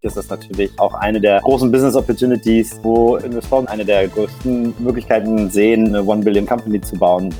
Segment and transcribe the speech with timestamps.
[0.00, 5.50] ist das natürlich auch eine der großen Business Opportunities, wo Investoren eine der größten Möglichkeiten
[5.50, 7.34] sehen, eine One Billion Company zu bauen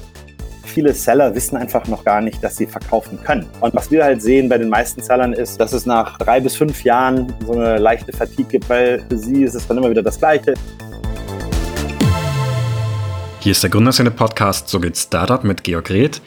[0.64, 3.46] viele Seller wissen einfach noch gar nicht, dass sie verkaufen können.
[3.60, 6.54] Und was wir halt sehen bei den meisten Sellern ist, dass es nach drei bis
[6.54, 10.04] fünf Jahren so eine leichte Fatigue gibt, weil für sie ist es dann immer wieder
[10.04, 10.54] das Gleiche.
[13.40, 16.20] Hier ist der Gründerszene-Podcast So geht Startup mit Georg Reth.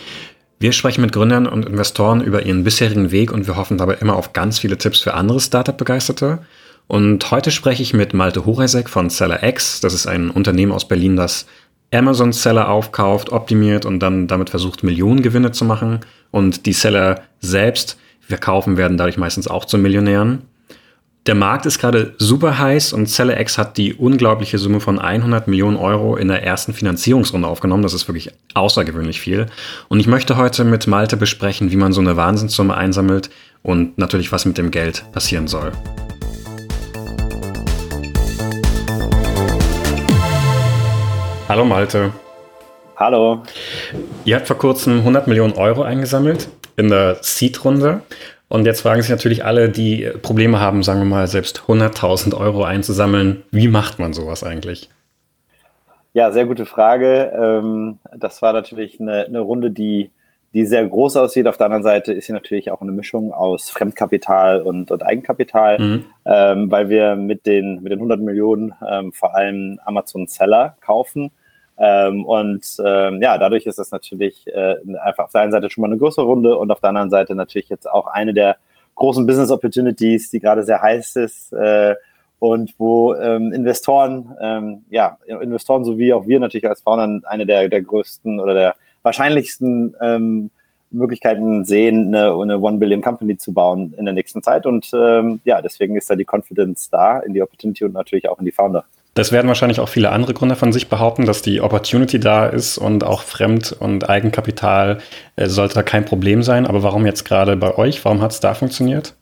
[0.62, 4.16] Wir sprechen mit Gründern und Investoren über ihren bisherigen Weg und wir hoffen dabei immer
[4.16, 6.38] auf ganz viele Tipps für andere Startup-Begeisterte.
[6.86, 9.82] Und heute spreche ich mit Malte Horesek von SellerX.
[9.82, 11.48] Das ist ein Unternehmen aus Berlin, das
[11.92, 16.02] Amazon-Seller aufkauft, optimiert und dann damit versucht, Millionen Gewinne zu machen.
[16.30, 20.44] Und die Seller selbst verkaufen werden dadurch meistens auch zu Millionären.
[21.28, 25.78] Der Markt ist gerade super heiß und CelleX hat die unglaubliche Summe von 100 Millionen
[25.78, 27.84] Euro in der ersten Finanzierungsrunde aufgenommen.
[27.84, 29.46] Das ist wirklich außergewöhnlich viel.
[29.88, 33.30] Und ich möchte heute mit Malte besprechen, wie man so eine Wahnsinnssumme einsammelt
[33.62, 35.72] und natürlich, was mit dem Geld passieren soll.
[41.48, 42.14] Hallo Malte.
[42.96, 43.44] Hallo.
[44.26, 48.02] Ihr habt vor kurzem 100 Millionen Euro eingesammelt in der Seed-Runde
[48.52, 52.66] und jetzt fragen sich natürlich alle, die Probleme haben, sagen wir mal, selbst 100.000 Euro
[52.66, 53.44] einzusammeln.
[53.52, 54.90] Wie macht man sowas eigentlich?
[56.14, 57.32] Ja, sehr gute Frage.
[57.34, 60.12] Ähm, das war natürlich eine, eine Runde, die,
[60.54, 61.48] die sehr groß aussieht.
[61.48, 65.80] Auf der anderen Seite ist sie natürlich auch eine Mischung aus Fremdkapital und, und Eigenkapital,
[65.80, 66.06] mhm.
[66.26, 71.32] ähm, weil wir mit den, mit den 100 Millionen ähm, vor allem Amazon Seller kaufen
[71.78, 75.82] ähm, und ähm, ja, dadurch ist es natürlich äh, einfach auf der einen Seite schon
[75.82, 78.58] mal eine größere Runde und auf der anderen Seite natürlich jetzt auch eine der
[78.96, 81.96] großen Business Opportunities, die gerade sehr heiß ist äh,
[82.40, 87.70] und wo ähm, Investoren, ähm, ja, Investoren sowie auch wir natürlich als Founder eine der,
[87.70, 90.52] der größten oder der wahrscheinlichsten ähm,
[90.92, 94.66] Möglichkeiten sehen, eine, eine One Billion Company zu bauen in der nächsten Zeit.
[94.66, 98.40] Und ähm, ja, deswegen ist da die Confidence da in die Opportunity und natürlich auch
[98.40, 98.86] in die Founder.
[99.14, 102.78] Das werden wahrscheinlich auch viele andere Gründer von sich behaupten, dass die Opportunity da ist
[102.78, 105.00] und auch Fremd- und Eigenkapital
[105.36, 106.66] äh, sollte da kein Problem sein.
[106.66, 108.04] Aber warum jetzt gerade bei euch?
[108.06, 109.16] Warum hat es da funktioniert?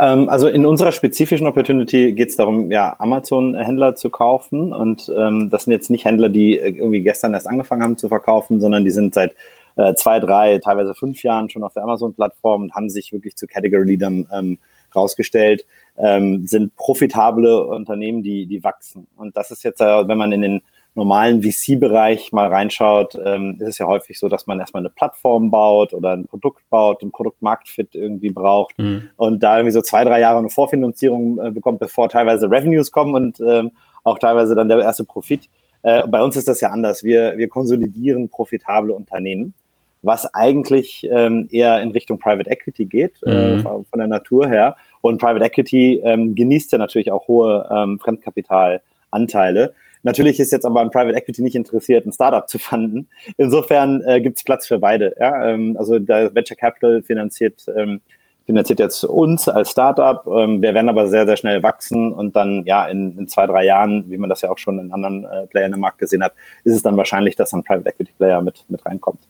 [0.00, 4.72] Ähm, also in unserer spezifischen Opportunity geht es darum, ja, Amazon-Händler zu kaufen.
[4.72, 8.08] Und ähm, das sind jetzt nicht Händler, die äh, irgendwie gestern erst angefangen haben zu
[8.08, 9.36] verkaufen, sondern die sind seit
[9.76, 13.46] äh, zwei, drei, teilweise fünf Jahren schon auf der Amazon-Plattform und haben sich wirklich zu
[13.46, 14.58] Category-Leadern ähm,
[14.96, 15.64] rausgestellt
[15.96, 19.06] ähm, sind profitable Unternehmen, die, die wachsen.
[19.16, 20.62] Und das ist jetzt, äh, wenn man in den
[20.94, 25.50] normalen VC-Bereich mal reinschaut, ähm, ist es ja häufig so, dass man erstmal eine Plattform
[25.50, 29.08] baut oder ein Produkt baut, ein Produktmarktfit irgendwie braucht mhm.
[29.16, 33.14] und da irgendwie so zwei, drei Jahre eine Vorfinanzierung äh, bekommt, bevor teilweise Revenues kommen
[33.14, 33.70] und ähm,
[34.04, 35.48] auch teilweise dann der erste Profit.
[35.82, 37.02] Äh, bei uns ist das ja anders.
[37.02, 39.54] Wir, wir konsolidieren profitable Unternehmen,
[40.02, 43.60] was eigentlich ähm, eher in Richtung Private Equity geht, äh, mhm.
[43.60, 44.76] äh, von der Natur her.
[45.02, 49.74] Und Private Equity ähm, genießt ja natürlich auch hohe ähm, Fremdkapitalanteile.
[50.04, 53.08] Natürlich ist jetzt aber ein Private Equity nicht interessiert, ein Startup zu fanden.
[53.36, 55.14] Insofern äh, gibt es Platz für beide.
[55.18, 55.48] Ja?
[55.48, 58.00] Ähm, also der Venture Capital finanziert, ähm,
[58.46, 60.26] finanziert jetzt uns als Startup.
[60.26, 63.64] Ähm, wir werden aber sehr, sehr schnell wachsen und dann ja in, in zwei, drei
[63.64, 66.32] Jahren, wie man das ja auch schon in anderen äh, Playern im Markt gesehen hat,
[66.64, 69.20] ist es dann wahrscheinlich, dass ein Private Equity Player mit, mit reinkommt.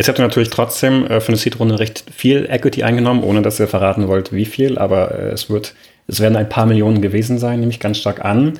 [0.00, 3.60] Jetzt habt ihr natürlich trotzdem äh, für eine Seed-Runde recht viel Equity eingenommen, ohne dass
[3.60, 5.74] ihr verraten wollt, wie viel, aber äh, es wird,
[6.06, 8.58] es werden ein paar Millionen gewesen sein, nehme ich ganz stark an.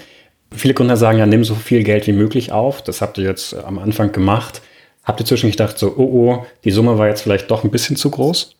[0.55, 2.83] Viele Gründer sagen ja, nimm so viel Geld wie möglich auf.
[2.83, 4.61] Das habt ihr jetzt äh, am Anfang gemacht.
[5.03, 7.97] Habt ihr zwischendurch gedacht, so, oh, oh, die Summe war jetzt vielleicht doch ein bisschen
[7.97, 8.55] zu groß?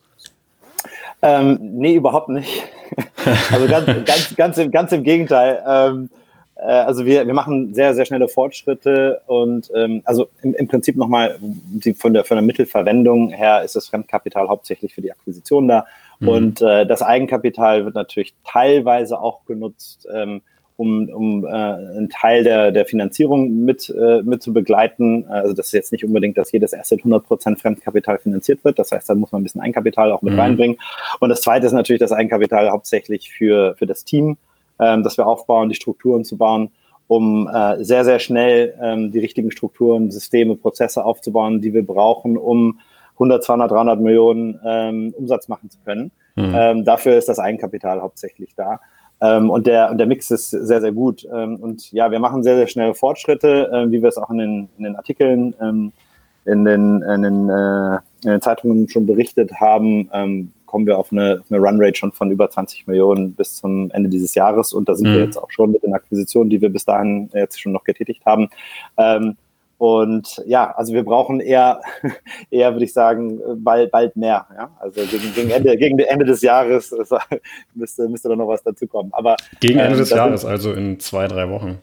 [1.21, 2.63] Ähm, nee, überhaupt nicht.
[3.51, 5.61] also ganz, ganz, ganz, im, ganz im Gegenteil.
[5.67, 6.20] Ähm, äh,
[6.65, 11.39] also wir, wir machen sehr, sehr schnelle Fortschritte und ähm, also im, im Prinzip nochmal
[11.95, 15.85] von der, von der Mittelverwendung her ist das Fremdkapital hauptsächlich für die Akquisition da
[16.19, 16.27] mhm.
[16.27, 20.41] und äh, das Eigenkapital wird natürlich teilweise auch genutzt, ähm,
[20.77, 25.25] um, um äh, einen Teil der, der Finanzierung mit, äh, mit zu begleiten.
[25.27, 28.79] Also das ist jetzt nicht unbedingt, dass jedes Asset 100% Fremdkapital finanziert wird.
[28.79, 30.39] Das heißt, da muss man ein bisschen Eigenkapital auch mit mhm.
[30.39, 30.77] reinbringen.
[31.19, 34.37] Und das Zweite ist natürlich das Eigenkapital hauptsächlich für, für das Team
[34.81, 36.71] ähm, dass wir aufbauen, die Strukturen zu bauen,
[37.07, 42.37] um äh, sehr, sehr schnell ähm, die richtigen Strukturen, Systeme, Prozesse aufzubauen, die wir brauchen,
[42.37, 42.79] um
[43.13, 46.11] 100, 200, 300 Millionen ähm, Umsatz machen zu können.
[46.35, 46.53] Mhm.
[46.55, 48.79] Ähm, dafür ist das Eigenkapital hauptsächlich da.
[49.21, 51.27] Ähm, und, der, und der Mix ist sehr, sehr gut.
[51.31, 54.39] Ähm, und ja, wir machen sehr, sehr schnelle Fortschritte, äh, wie wir es auch in
[54.39, 55.91] den, in den Artikeln, ähm,
[56.45, 60.09] in, den, in, den, äh, in den Zeitungen schon berichtet haben.
[60.11, 64.09] Ähm, kommen wir auf eine, eine Runrate schon von über 20 Millionen bis zum Ende
[64.09, 64.71] dieses Jahres.
[64.71, 65.13] Und da sind mhm.
[65.13, 68.25] wir jetzt auch schon mit den Akquisitionen, die wir bis dahin jetzt schon noch getätigt
[68.25, 68.49] haben.
[68.95, 69.35] Ähm,
[69.77, 71.81] und ja, also wir brauchen eher,
[72.51, 74.47] eher würde ich sagen, bald, bald mehr.
[74.55, 74.71] Ja?
[74.79, 76.95] Also gegen, gegen, Ende, gegen Ende des Jahres
[77.75, 79.09] müsste, müsste da noch was dazu kommen.
[79.11, 81.79] Aber, gegen Ende ähm, des Jahres, also in zwei, drei Wochen.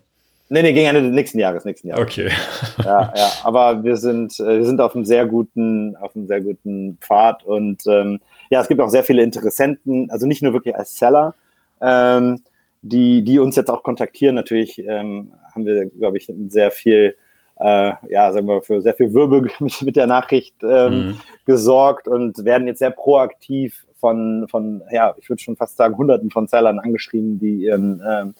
[0.51, 2.03] Nee, nee, gegen Ende des nächsten Jahres, nächsten Jahres.
[2.05, 2.31] Okay.
[2.85, 6.41] Ja, ja, aber wir sind, äh, wir sind auf einem sehr guten, auf einem sehr
[6.41, 10.75] guten Pfad und ähm, ja, es gibt auch sehr viele Interessenten, also nicht nur wirklich
[10.75, 11.35] als Seller,
[11.83, 12.43] ähm,
[12.83, 14.37] die, die uns jetzt auch kontaktieren.
[14.37, 17.17] Natürlich ähm, haben wir, glaube ich, sehr viel,
[17.61, 21.21] äh, ja, sagen wir, für sehr viel Wirbel mit, mit der Nachricht ähm, mhm.
[21.45, 26.31] gesorgt und werden jetzt sehr proaktiv von, von, ja, ich würde schon fast sagen, Hunderten
[26.31, 28.35] von Sellern angeschrieben, die ihren ähm,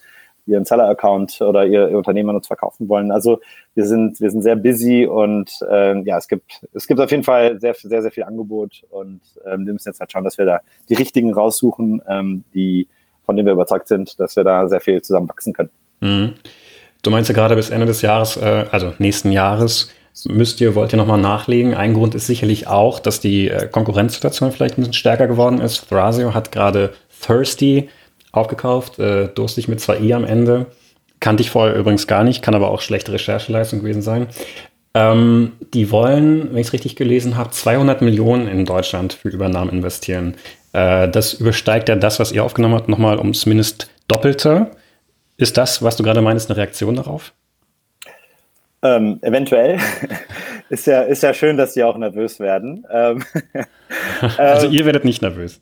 [0.49, 3.11] ihren Seller-Account oder ihr, ihr Unternehmen uns verkaufen wollen.
[3.11, 3.41] Also
[3.75, 7.25] wir sind, wir sind sehr busy und ähm, ja, es gibt, es gibt auf jeden
[7.25, 10.47] Fall sehr, sehr, sehr viel Angebot und ähm, wir müssen jetzt halt schauen, dass wir
[10.47, 12.89] da die richtigen raussuchen, ähm, die,
[13.25, 15.71] von denen wir überzeugt sind, dass wir da sehr viel zusammen wachsen können.
[16.01, 16.35] Mhm.
[17.03, 19.93] Du meinst ja gerade bis Ende des Jahres, äh, also nächsten Jahres,
[20.27, 21.75] müsst ihr, wollt ihr nochmal nachlegen.
[21.75, 25.89] Ein Grund ist sicherlich auch, dass die äh, Konkurrenzsituation vielleicht ein bisschen stärker geworden ist.
[25.89, 27.89] Thrasio hat gerade Thirsty
[28.33, 30.67] aufgekauft, äh, durstig mit zwei i am Ende.
[31.21, 34.29] Kannte ich vorher übrigens gar nicht, kann aber auch schlechte Rechercheleistung gewesen sein.
[34.95, 39.71] Ähm, die wollen, wenn ich es richtig gelesen habe, 200 Millionen in Deutschland für Übernahmen
[39.71, 40.35] investieren.
[40.73, 44.71] Äh, das übersteigt ja das, was ihr aufgenommen habt, nochmal ums mindest Doppelte.
[45.37, 47.33] Ist das, was du gerade meinst, eine Reaktion darauf?
[48.83, 49.79] Ähm, eventuell.
[50.69, 52.87] ist, ja, ist ja schön, dass sie auch nervös werden.
[52.91, 53.23] Ähm,
[54.39, 55.61] also ihr werdet nicht nervös.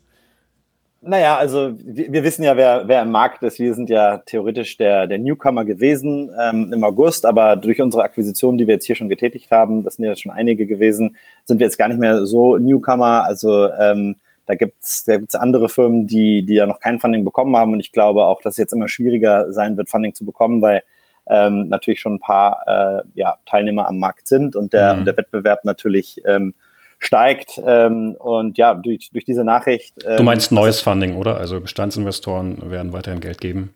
[1.07, 3.59] Naja, also wir, wir, wissen ja, wer, wer im Markt ist.
[3.59, 8.57] Wir sind ja theoretisch der, der Newcomer gewesen ähm, im August, aber durch unsere Akquisition,
[8.57, 11.15] die wir jetzt hier schon getätigt haben, das sind ja schon einige gewesen,
[11.45, 13.23] sind wir jetzt gar nicht mehr so Newcomer.
[13.23, 14.17] Also ähm,
[14.47, 17.71] da gibt's da gibt's andere Firmen, die, die ja noch kein Funding bekommen haben.
[17.71, 20.83] Und ich glaube auch, dass es jetzt immer schwieriger sein wird, Funding zu bekommen, weil
[21.29, 25.05] ähm, natürlich schon ein paar äh, ja, Teilnehmer am Markt sind und der, mhm.
[25.05, 26.53] der Wettbewerb natürlich ähm,
[26.99, 27.61] steigt.
[27.65, 29.93] Ähm, und ja, durch, durch diese Nachricht.
[30.05, 31.37] Ähm, du meinst neues Funding, oder?
[31.37, 33.73] Also Bestandsinvestoren werden weiterhin Geld geben.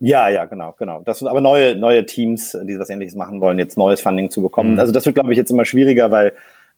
[0.00, 1.02] Ja, ja, genau, genau.
[1.04, 4.42] Das sind aber neue, neue Teams, die was ähnliches machen wollen, jetzt neues Funding zu
[4.42, 4.72] bekommen.
[4.74, 4.80] Mhm.
[4.80, 6.32] Also das wird, glaube ich, jetzt immer schwieriger, weil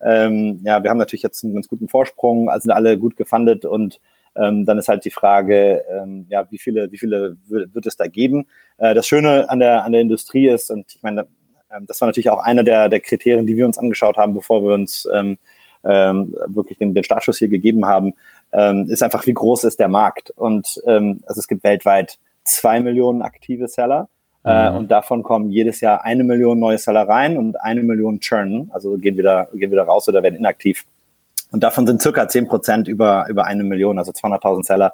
[0.05, 3.65] ähm, ja, wir haben natürlich jetzt einen ganz guten Vorsprung, also sind alle gut gefundet
[3.65, 3.99] und
[4.37, 8.07] ähm, dann ist halt die Frage, ähm, ja, wie viele, wie viele wird es da
[8.07, 8.47] geben?
[8.77, 11.27] Äh, das Schöne an der, an der Industrie ist, und ich meine,
[11.75, 14.63] ähm, das war natürlich auch einer der, der Kriterien, die wir uns angeschaut haben, bevor
[14.63, 15.39] wir uns ähm,
[15.87, 18.15] ähm, wirklich den, den Startschuss hier gegeben haben,
[18.53, 20.31] ähm, ist einfach, wie groß ist der Markt.
[20.31, 24.09] Und ähm, also es gibt weltweit zwei Millionen aktive Seller.
[24.45, 24.77] Äh, mhm.
[24.77, 28.97] und davon kommen jedes Jahr eine Million neue Seller rein und eine Million churn, also
[28.97, 30.85] gehen wieder, gehen wieder raus oder werden inaktiv.
[31.51, 34.93] Und davon sind circa zehn Prozent über, über eine Million, also 200.000 Seller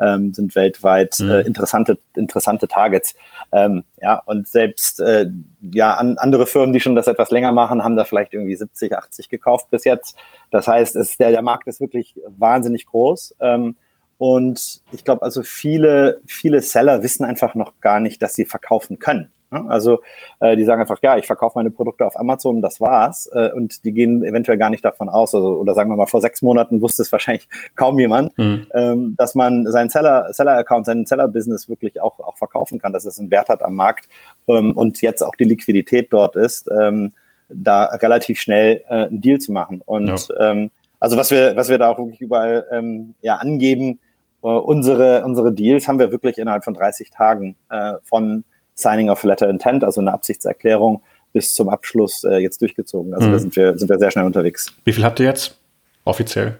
[0.00, 1.30] ähm, sind weltweit mhm.
[1.30, 3.14] äh, interessante, interessante Targets.
[3.52, 5.30] Ähm, ja, und selbst äh,
[5.60, 8.96] ja, an, andere Firmen, die schon das etwas länger machen, haben da vielleicht irgendwie 70,
[8.96, 10.16] 80 gekauft bis jetzt.
[10.50, 13.36] Das heißt, es, der, der Markt ist wirklich wahnsinnig groß.
[13.40, 13.76] Ähm,
[14.18, 18.98] und ich glaube, also viele, viele Seller wissen einfach noch gar nicht, dass sie verkaufen
[18.98, 19.30] können.
[19.68, 20.00] Also
[20.40, 23.28] äh, die sagen einfach, ja, ich verkaufe meine Produkte auf Amazon, das war's.
[23.32, 26.20] Äh, und die gehen eventuell gar nicht davon aus, also, oder sagen wir mal, vor
[26.20, 28.66] sechs Monaten wusste es wahrscheinlich kaum jemand, mhm.
[28.74, 33.18] ähm, dass man seinen Seller, Seller-Account, seinen Seller-Business wirklich auch, auch verkaufen kann, dass es
[33.18, 34.08] einen Wert hat am Markt
[34.48, 37.12] ähm, und jetzt auch die Liquidität dort ist, ähm,
[37.48, 39.82] da relativ schnell äh, einen Deal zu machen.
[39.84, 40.50] Und ja.
[40.50, 40.70] ähm,
[41.00, 44.00] also was wir, was wir da auch wirklich überall ähm, ja, angeben,
[44.42, 48.44] äh, unsere, unsere Deals haben wir wirklich innerhalb von 30 Tagen äh, von
[48.74, 51.02] Signing of Letter Intent, also eine Absichtserklärung,
[51.32, 53.14] bis zum Abschluss äh, jetzt durchgezogen.
[53.14, 53.32] Also mhm.
[53.32, 54.72] da sind wir, sind wir sehr schnell unterwegs.
[54.84, 55.58] Wie viel habt ihr jetzt
[56.04, 56.58] offiziell?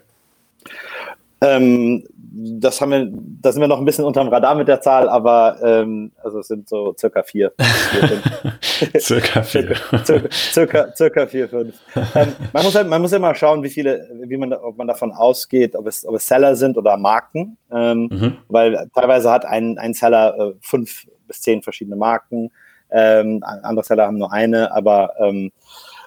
[1.40, 2.04] Ähm,
[2.36, 3.08] das haben wir,
[3.42, 6.48] da sind wir noch ein bisschen unterm Radar mit der Zahl, aber ähm, also es
[6.48, 7.52] sind so circa vier.
[8.98, 9.76] circa vier.
[10.04, 11.76] circa, circa, circa vier, fünf.
[12.14, 14.88] Ähm, man, muss halt, man muss ja mal schauen, wie viele, wie man, ob man
[14.88, 17.56] davon ausgeht, ob es, ob es Seller sind oder Marken.
[17.70, 18.36] Ähm, mhm.
[18.48, 22.50] Weil teilweise hat ein, ein Seller äh, fünf bis zehn verschiedene Marken.
[22.90, 25.52] Ähm, andere Seller haben nur eine, aber ähm,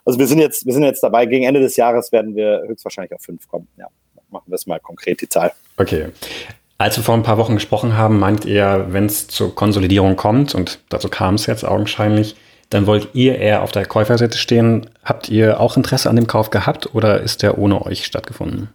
[0.03, 3.13] also wir sind jetzt, wir sind jetzt dabei, gegen Ende des Jahres werden wir höchstwahrscheinlich
[3.13, 3.67] auf fünf kommen.
[3.77, 3.87] Ja,
[4.29, 5.51] machen wir es mal konkret, die Zahl.
[5.77, 6.07] Okay.
[6.79, 10.53] Als wir vor ein paar Wochen gesprochen haben, meint ihr, wenn es zur Konsolidierung kommt,
[10.53, 12.35] und dazu kam es jetzt augenscheinlich,
[12.69, 14.89] dann wollt ihr eher auf der Käuferseite stehen.
[15.03, 18.69] Habt ihr auch Interesse an dem Kauf gehabt oder ist der ohne euch stattgefunden?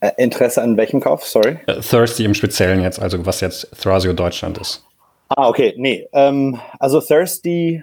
[0.00, 1.24] Äh, Interesse an welchem Kauf?
[1.24, 1.58] Sorry.
[1.66, 4.84] Äh, Thirsty im Speziellen jetzt, also was jetzt Thrasio Deutschland ist.
[5.28, 6.08] Ah, okay, nee.
[6.12, 7.82] Ähm, also Thirsty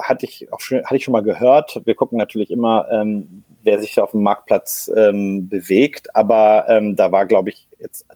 [0.00, 1.80] hatte ich auch schon, hatte ich schon mal gehört.
[1.84, 7.12] Wir gucken natürlich immer, ähm, wer sich auf dem Marktplatz ähm, bewegt, aber ähm, da
[7.12, 8.06] war, glaube ich, jetzt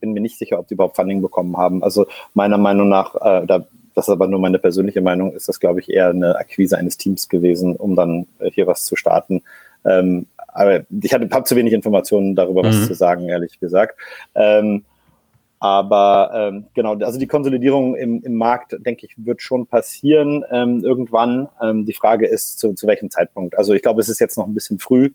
[0.00, 1.82] bin mir nicht sicher, ob die überhaupt Funding bekommen haben.
[1.82, 5.60] Also meiner Meinung nach, äh, da das ist aber nur meine persönliche Meinung, ist das,
[5.60, 9.42] glaube ich, eher eine Akquise eines Teams gewesen, um dann äh, hier was zu starten.
[9.84, 12.84] Ähm, aber ich habe zu wenig Informationen darüber, was mhm.
[12.84, 13.98] zu sagen, ehrlich gesagt.
[14.34, 14.84] Ähm,
[15.64, 20.84] aber ähm, genau, also die Konsolidierung im, im Markt, denke ich, wird schon passieren ähm,
[20.84, 21.48] irgendwann.
[21.58, 23.56] Ähm, die Frage ist, zu, zu welchem Zeitpunkt.
[23.56, 25.12] Also ich glaube, es ist jetzt noch ein bisschen früh,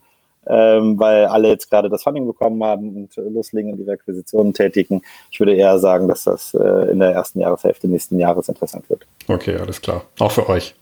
[0.48, 5.03] ähm, weil alle jetzt gerade das Funding bekommen haben und loslegen und ihre Akquisitionen tätigen.
[5.29, 9.06] Ich würde eher sagen, dass das äh, in der ersten Jahreshälfte nächsten Jahres interessant wird.
[9.27, 10.06] Okay, alles klar.
[10.18, 10.74] Auch für euch.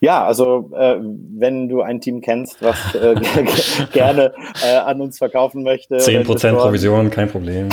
[0.00, 3.14] Ja, also äh, wenn du ein Team kennst, was äh,
[3.92, 4.32] gerne
[4.64, 5.96] äh, an uns verkaufen möchte.
[5.96, 7.68] 10% Provision, kein Problem.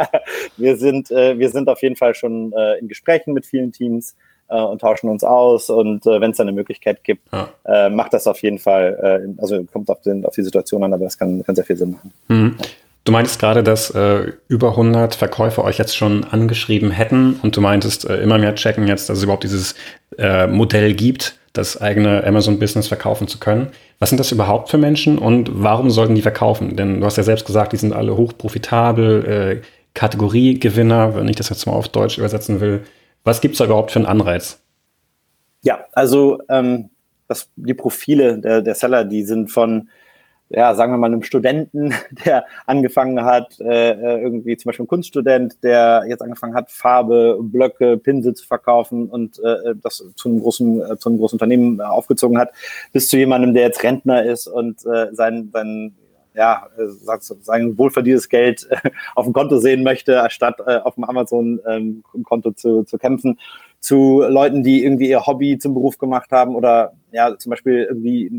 [0.56, 4.16] wir, sind, äh, wir sind auf jeden Fall schon äh, in Gesprächen mit vielen Teams
[4.48, 5.70] äh, und tauschen uns aus.
[5.70, 7.88] Und wenn es da eine Möglichkeit gibt, ja.
[7.88, 11.18] macht das auf jeden Fall, also kommt auf, den, auf die Situation an, aber das
[11.18, 12.12] kann, kann sehr viel Sinn machen.
[12.28, 12.56] Mhm.
[13.04, 17.60] Du meintest gerade, dass äh, über 100 Verkäufer euch jetzt schon angeschrieben hätten und du
[17.60, 19.74] meintest, äh, immer mehr checken jetzt, dass es überhaupt dieses
[20.18, 23.68] äh, Modell gibt, das eigene Amazon-Business verkaufen zu können.
[23.98, 26.76] Was sind das überhaupt für Menschen und warum sollten die verkaufen?
[26.76, 31.48] Denn du hast ja selbst gesagt, die sind alle hochprofitabel, äh, Kategoriegewinner, wenn ich das
[31.48, 32.84] jetzt mal auf Deutsch übersetzen will.
[33.24, 34.62] Was gibt es da überhaupt für einen Anreiz?
[35.62, 36.90] Ja, also ähm,
[37.26, 39.88] das, die Profile der, der Seller, die sind von
[40.50, 41.94] ja, sagen wir mal, einem Studenten,
[42.26, 47.38] der angefangen hat, äh, äh, irgendwie zum Beispiel ein Kunststudent, der jetzt angefangen hat, Farbe,
[47.40, 51.78] Blöcke, Pinsel zu verkaufen und äh, das zu einem großen, äh, zu einem großen Unternehmen
[51.78, 52.50] äh, aufgezogen hat,
[52.92, 55.94] bis zu jemandem, der jetzt Rentner ist und äh, sein, sein
[56.34, 61.04] ja, äh, sein wohlverdientes Geld äh, auf dem Konto sehen möchte, anstatt äh, auf dem
[61.04, 63.38] Amazon-Konto ähm, zu, zu kämpfen
[63.80, 68.30] zu Leuten, die irgendwie ihr Hobby zum Beruf gemacht haben oder ja, zum Beispiel irgendwie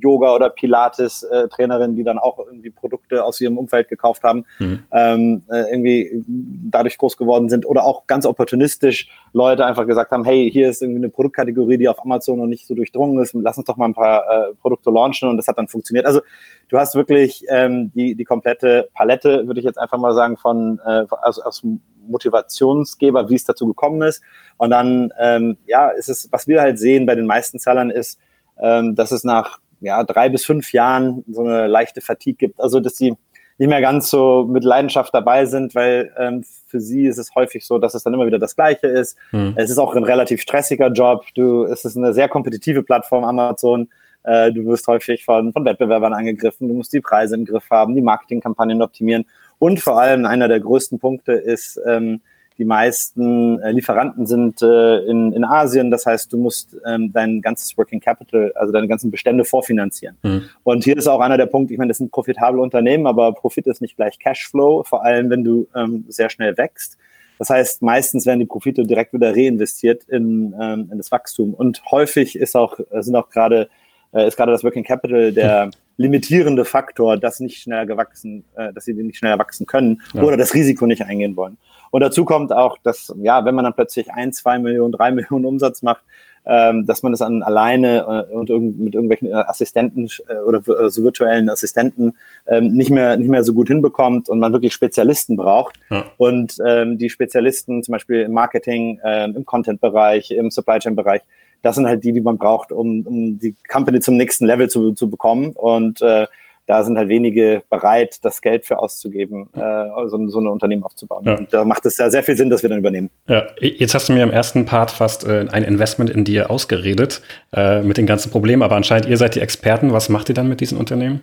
[0.00, 4.84] Yoga- oder Pilates-Trainerin, die dann auch irgendwie Produkte aus ihrem Umfeld gekauft haben, mhm.
[4.92, 6.22] ähm, äh, irgendwie
[6.70, 10.82] dadurch groß geworden sind oder auch ganz opportunistisch Leute einfach gesagt haben, hey, hier ist
[10.82, 13.86] irgendwie eine Produktkategorie, die auf Amazon noch nicht so durchdrungen ist, lass uns doch mal
[13.86, 16.06] ein paar äh, Produkte launchen und das hat dann funktioniert.
[16.06, 16.20] Also
[16.68, 20.80] du hast wirklich ähm, die, die komplette Palette, würde ich jetzt einfach mal sagen, von
[20.84, 21.62] äh, aus, aus
[22.08, 24.22] Motivationsgeber, wie es dazu gekommen ist.
[24.56, 28.18] Und dann, ähm, ja, ist es, was wir halt sehen bei den meisten Zellern ist,
[28.60, 32.60] ähm, dass es nach ja, drei bis fünf Jahren so eine leichte Fatigue gibt.
[32.60, 33.16] Also, dass sie
[33.58, 37.66] nicht mehr ganz so mit Leidenschaft dabei sind, weil ähm, für sie ist es häufig
[37.66, 39.16] so, dass es dann immer wieder das Gleiche ist.
[39.30, 39.54] Mhm.
[39.56, 41.24] Es ist auch ein relativ stressiger Job.
[41.34, 43.88] Du, es ist eine sehr kompetitive Plattform, Amazon.
[44.24, 46.68] Äh, du wirst häufig von, von Wettbewerbern angegriffen.
[46.68, 49.26] Du musst die Preise im Griff haben, die Marketingkampagnen optimieren.
[49.62, 52.20] Und vor allem einer der größten Punkte ist, ähm,
[52.58, 55.92] die meisten äh, Lieferanten sind äh, in, in Asien.
[55.92, 60.16] Das heißt, du musst ähm, dein ganzes Working Capital, also deine ganzen Bestände vorfinanzieren.
[60.24, 60.42] Mhm.
[60.64, 63.68] Und hier ist auch einer der Punkte, ich meine, das sind profitable Unternehmen, aber Profit
[63.68, 66.98] ist nicht gleich Cashflow, vor allem wenn du ähm, sehr schnell wächst.
[67.38, 71.54] Das heißt, meistens werden die Profite direkt wieder reinvestiert in, ähm, in das Wachstum.
[71.54, 73.68] Und häufig ist auch, sind auch gerade
[74.12, 78.84] äh, ist gerade das Working Capital der limitierende Faktor, dass nicht schneller gewachsen, äh, dass
[78.84, 80.22] sie nicht schneller wachsen können ja.
[80.22, 81.58] oder das Risiko nicht eingehen wollen.
[81.90, 85.44] Und dazu kommt auch, dass, ja, wenn man dann plötzlich ein, zwei Millionen, drei Millionen
[85.44, 86.02] Umsatz macht,
[86.44, 90.58] ähm, dass man das an alleine äh, und irgend, mit irgendwelchen äh, Assistenten äh, oder
[90.58, 94.72] äh, so virtuellen Assistenten ähm, nicht mehr nicht mehr so gut hinbekommt und man wirklich
[94.72, 96.04] Spezialisten braucht ja.
[96.16, 101.22] und ähm, die Spezialisten zum Beispiel im Marketing, äh, im Content-Bereich, im Supply Chain-Bereich
[101.62, 104.92] das sind halt die, die man braucht, um, um die Company zum nächsten Level zu,
[104.92, 105.52] zu bekommen.
[105.52, 106.26] Und äh,
[106.66, 111.24] da sind halt wenige bereit, das Geld für auszugeben, äh, so, so ein Unternehmen aufzubauen.
[111.24, 111.36] Ja.
[111.36, 113.10] Und da macht es ja sehr viel Sinn, dass wir dann übernehmen.
[113.28, 117.22] Ja, jetzt hast du mir im ersten Part fast äh, ein Investment in dir ausgeredet
[117.52, 119.92] äh, mit den ganzen Problemen, aber anscheinend ihr seid die Experten.
[119.92, 121.22] Was macht ihr dann mit diesen Unternehmen?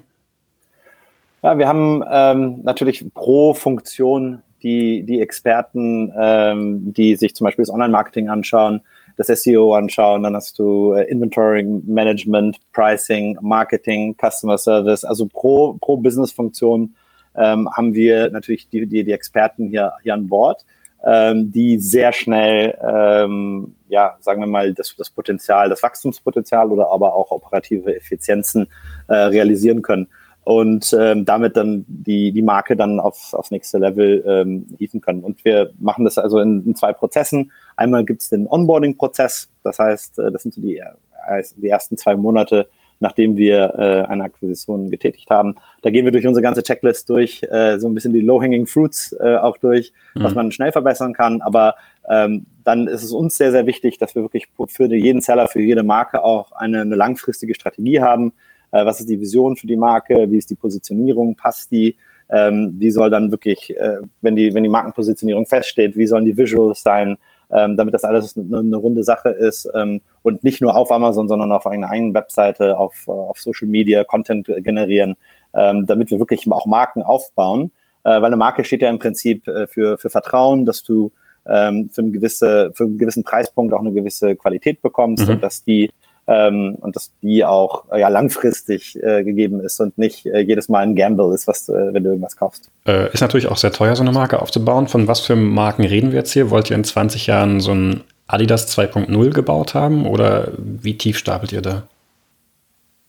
[1.42, 7.64] Ja, wir haben ähm, natürlich pro Funktion die, die Experten, ähm, die sich zum Beispiel
[7.64, 8.82] das Online-Marketing anschauen,
[9.20, 15.04] das SEO anschauen, dann hast du äh, Inventory Management, Pricing, Marketing, Customer Service.
[15.04, 16.96] Also pro, pro Business-Funktion
[17.36, 20.64] ähm, haben wir natürlich die, die, die Experten hier, hier an Bord,
[21.06, 26.90] ähm, die sehr schnell, ähm, ja, sagen wir mal, das, das Potenzial, das Wachstumspotenzial oder
[26.90, 28.68] aber auch operative Effizienzen
[29.08, 30.08] äh, realisieren können
[30.50, 35.24] und ähm, damit dann die, die Marke dann auf, aufs nächste Level ähm, hieven können.
[35.24, 37.52] Und wir machen das also in, in zwei Prozessen.
[37.80, 41.98] Einmal gibt es den Onboarding-Prozess, das heißt, äh, das sind so die, äh, die ersten
[41.98, 42.68] zwei Monate,
[43.00, 45.56] nachdem wir äh, eine Akquisition getätigt haben.
[45.82, 49.16] Da gehen wir durch unsere ganze Checklist durch, äh, so ein bisschen die Low-Hanging Fruits
[49.20, 50.24] äh, auch durch, mhm.
[50.24, 51.42] was man schnell verbessern kann.
[51.42, 51.76] Aber
[52.10, 55.62] ähm, dann ist es uns sehr, sehr wichtig, dass wir wirklich für jeden Seller, für
[55.62, 58.34] jede Marke auch eine, eine langfristige Strategie haben
[58.72, 61.96] äh, was ist die Vision für die Marke, wie ist die Positionierung, passt die,
[62.30, 66.38] ähm, wie soll dann wirklich, äh, wenn die, wenn die Markenpositionierung feststeht, wie sollen die
[66.38, 67.18] Visuals sein,
[67.52, 71.28] ähm, damit das alles eine, eine runde Sache ist ähm, und nicht nur auf Amazon,
[71.28, 75.16] sondern auf einer eigenen Webseite, auf, auf Social Media, Content generieren,
[75.54, 77.72] ähm, damit wir wirklich auch Marken aufbauen.
[78.04, 81.12] Äh, weil eine Marke steht ja im Prinzip äh, für, für Vertrauen, dass du
[81.48, 85.36] ähm, für, eine gewisse, für einen gewissen Preispunkt auch eine gewisse Qualität bekommst mhm.
[85.36, 85.92] und dass die
[86.30, 90.70] ähm, und dass die auch äh, ja, langfristig äh, gegeben ist und nicht äh, jedes
[90.70, 92.70] Mal ein Gamble ist, was, äh, wenn du irgendwas kaufst.
[92.86, 94.88] Äh, ist natürlich auch sehr teuer, so eine Marke aufzubauen.
[94.88, 96.52] Von was für Marken reden wir jetzt hier?
[96.52, 101.52] Wollt ihr in 20 Jahren so ein Adidas 2.0 gebaut haben oder wie tief stapelt
[101.52, 101.84] ihr da?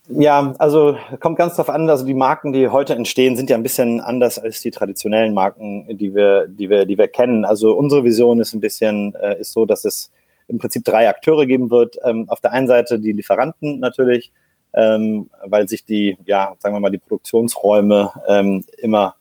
[0.09, 1.89] Ja, also kommt ganz drauf an.
[1.89, 5.87] Also die Marken, die heute entstehen, sind ja ein bisschen anders als die traditionellen Marken,
[5.97, 7.45] die wir, die wir, die wir kennen.
[7.45, 10.11] Also unsere Vision ist ein bisschen, äh, ist so, dass es
[10.51, 11.97] im Prinzip drei Akteure geben wird.
[12.05, 14.33] Ähm, auf der einen Seite die Lieferanten natürlich,
[14.75, 19.15] ähm, weil sich die, ja, sagen wir mal, die Produktionsräume ähm, immer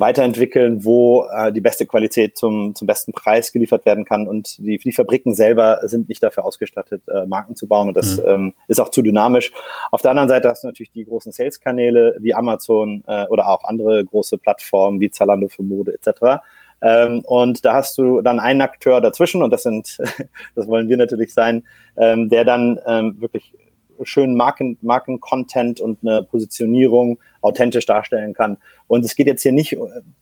[0.00, 4.26] weiterentwickeln, wo äh, die beste Qualität zum, zum besten Preis geliefert werden kann.
[4.26, 7.88] Und die, die Fabriken selber sind nicht dafür ausgestattet, äh, Marken zu bauen.
[7.88, 8.24] Und das mhm.
[8.26, 9.52] ähm, ist auch zu dynamisch.
[9.90, 13.64] Auf der anderen Seite hast du natürlich die großen Sales-Kanäle wie Amazon äh, oder auch
[13.64, 16.42] andere große Plattformen wie Zalando für Mode etc.
[16.82, 19.98] Ähm, und da hast du dann einen Akteur dazwischen und das sind,
[20.54, 21.64] das wollen wir natürlich sein,
[21.96, 23.52] ähm, der dann ähm, wirklich
[24.02, 28.58] schönen Marken, Marken-Content und eine Positionierung authentisch darstellen kann.
[28.86, 29.76] Und es geht jetzt hier nicht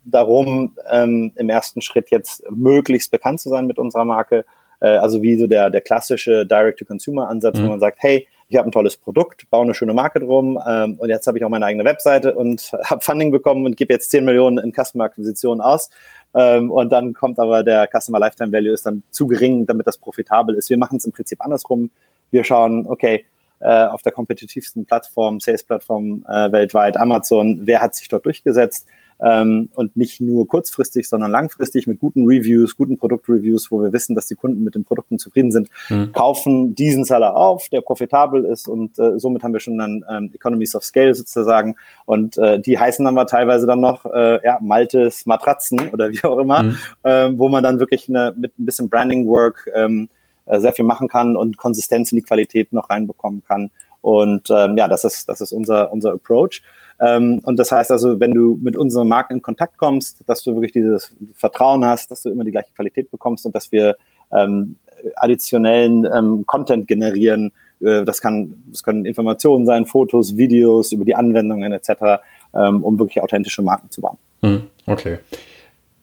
[0.05, 4.45] darum, ähm, im ersten Schritt jetzt möglichst bekannt zu sein mit unserer Marke,
[4.81, 7.65] äh, also wie so der, der klassische Direct-to-Consumer-Ansatz, mhm.
[7.65, 10.95] wo man sagt, hey, ich habe ein tolles Produkt, baue eine schöne Marke drum ähm,
[10.99, 14.11] und jetzt habe ich auch meine eigene Webseite und habe Funding bekommen und gebe jetzt
[14.11, 15.91] 10 Millionen in Customer-Akquisition aus.
[16.35, 19.99] Ähm, und dann kommt aber der Customer Lifetime Value ist dann zu gering, damit das
[19.99, 20.71] profitabel ist.
[20.71, 21.91] Wir machen es im Prinzip andersrum.
[22.31, 23.25] Wir schauen, okay,
[23.61, 28.87] äh, auf der kompetitivsten Plattform, Sales-Plattform äh, weltweit, Amazon, wer hat sich dort durchgesetzt
[29.21, 34.15] ähm, und nicht nur kurzfristig, sondern langfristig mit guten Reviews, guten Produktreviews, wo wir wissen,
[34.15, 36.13] dass die Kunden mit den Produkten zufrieden sind, mhm.
[36.13, 40.31] kaufen diesen Seller auf, der profitabel ist und äh, somit haben wir schon dann ähm,
[40.35, 44.59] Economies of Scale sozusagen und äh, die heißen dann mal teilweise dann noch äh, ja,
[44.61, 46.79] Maltes Matratzen oder wie auch immer, mhm.
[47.05, 50.09] ähm, wo man dann wirklich eine, mit ein bisschen Branding Work ähm,
[50.49, 53.71] äh, sehr viel machen kann und Konsistenz in die Qualität noch reinbekommen kann.
[54.09, 56.63] Und ähm, ja, das ist, das ist unser, unser Approach.
[56.99, 60.55] Ähm, und das heißt also, wenn du mit unseren Marken in Kontakt kommst, dass du
[60.55, 63.99] wirklich dieses Vertrauen hast, dass du immer die gleiche Qualität bekommst und dass wir
[64.33, 64.77] ähm,
[65.17, 67.53] additionellen ähm, Content generieren.
[67.83, 72.23] Äh, das, kann, das können Informationen sein, Fotos, Videos über die Anwendungen etc.,
[72.55, 74.17] ähm, um wirklich authentische Marken zu bauen.
[74.41, 75.19] Hm, okay.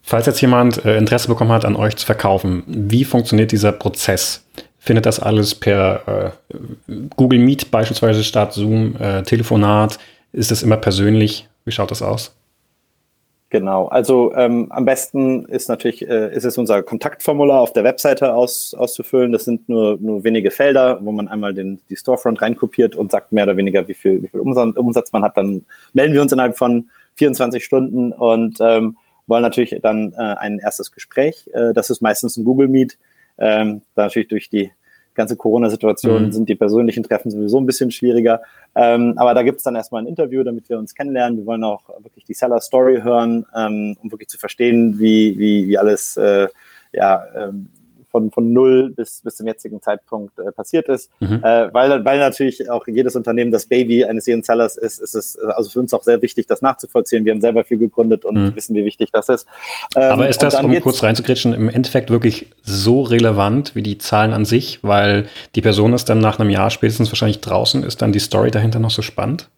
[0.03, 4.45] Falls jetzt jemand äh, Interesse bekommen hat, an euch zu verkaufen, wie funktioniert dieser Prozess?
[4.85, 9.97] Findet das alles per äh, Google Meet beispielsweise statt, Zoom, äh, Telefonat?
[10.31, 11.49] Ist das immer persönlich?
[11.65, 12.35] Wie schaut das aus?
[13.49, 18.35] Genau, also ähm, am besten ist natürlich, äh, ist es unser Kontaktformular auf der Webseite
[18.35, 19.31] aus, auszufüllen.
[19.31, 23.31] Das sind nur, nur wenige Felder, wo man einmal den, die Storefront reinkopiert und sagt
[23.31, 25.35] mehr oder weniger, wie viel, wie viel Umsatz, man hat.
[25.35, 30.59] Dann melden wir uns innerhalb von 24 Stunden und ähm, wollen natürlich dann äh, ein
[30.59, 31.49] erstes Gespräch.
[31.53, 32.99] Äh, das ist meistens ein Google Meet.
[33.37, 34.71] Ähm, da natürlich durch die
[35.15, 36.31] ganze Corona-Situation mhm.
[36.31, 38.41] sind die persönlichen Treffen sowieso ein bisschen schwieriger.
[38.75, 41.39] Ähm, aber da gibt es dann erstmal ein Interview, damit wir uns kennenlernen.
[41.39, 45.77] Wir wollen auch wirklich die Seller-Story hören, ähm, um wirklich zu verstehen, wie, wie, wie
[45.77, 46.47] alles äh,
[46.93, 47.69] ja, ähm,
[48.15, 51.11] von, von null bis, bis zum jetzigen Zeitpunkt äh, passiert ist.
[51.19, 51.41] Mhm.
[51.43, 55.37] Äh, weil, weil natürlich auch jedes Unternehmen das Baby eines jeden Sellers ist, ist es
[55.37, 57.25] also für uns auch sehr wichtig, das nachzuvollziehen.
[57.25, 58.55] Wir haben selber viel gegründet und mhm.
[58.55, 59.45] wissen, wie wichtig das ist.
[59.97, 64.31] Ähm, Aber ist das, um kurz reinzugritschen, im Endeffekt wirklich so relevant wie die Zahlen
[64.31, 65.25] an sich, weil
[65.55, 68.79] die Person ist dann nach einem Jahr spätestens wahrscheinlich draußen, ist dann die Story dahinter
[68.79, 69.49] noch so spannend?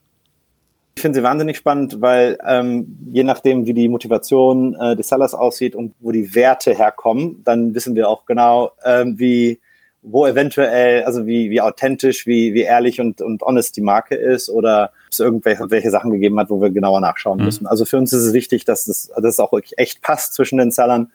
[0.98, 5.36] Ich finde sie wahnsinnig spannend, weil ähm, je nachdem, wie die Motivation äh, des Sellers
[5.36, 9.60] aussieht und wo die Werte herkommen, dann wissen wir auch genau, ähm, wie,
[10.02, 14.50] wo eventuell, also wie, wie authentisch, wie, wie ehrlich und, und honest die Marke ist
[14.50, 17.46] oder es irgendwelche welche Sachen gegeben hat, wo wir genauer nachschauen mhm.
[17.46, 17.68] müssen.
[17.68, 20.58] Also für uns ist es wichtig, dass es, dass es auch wirklich echt passt zwischen
[20.58, 21.12] den Sellern.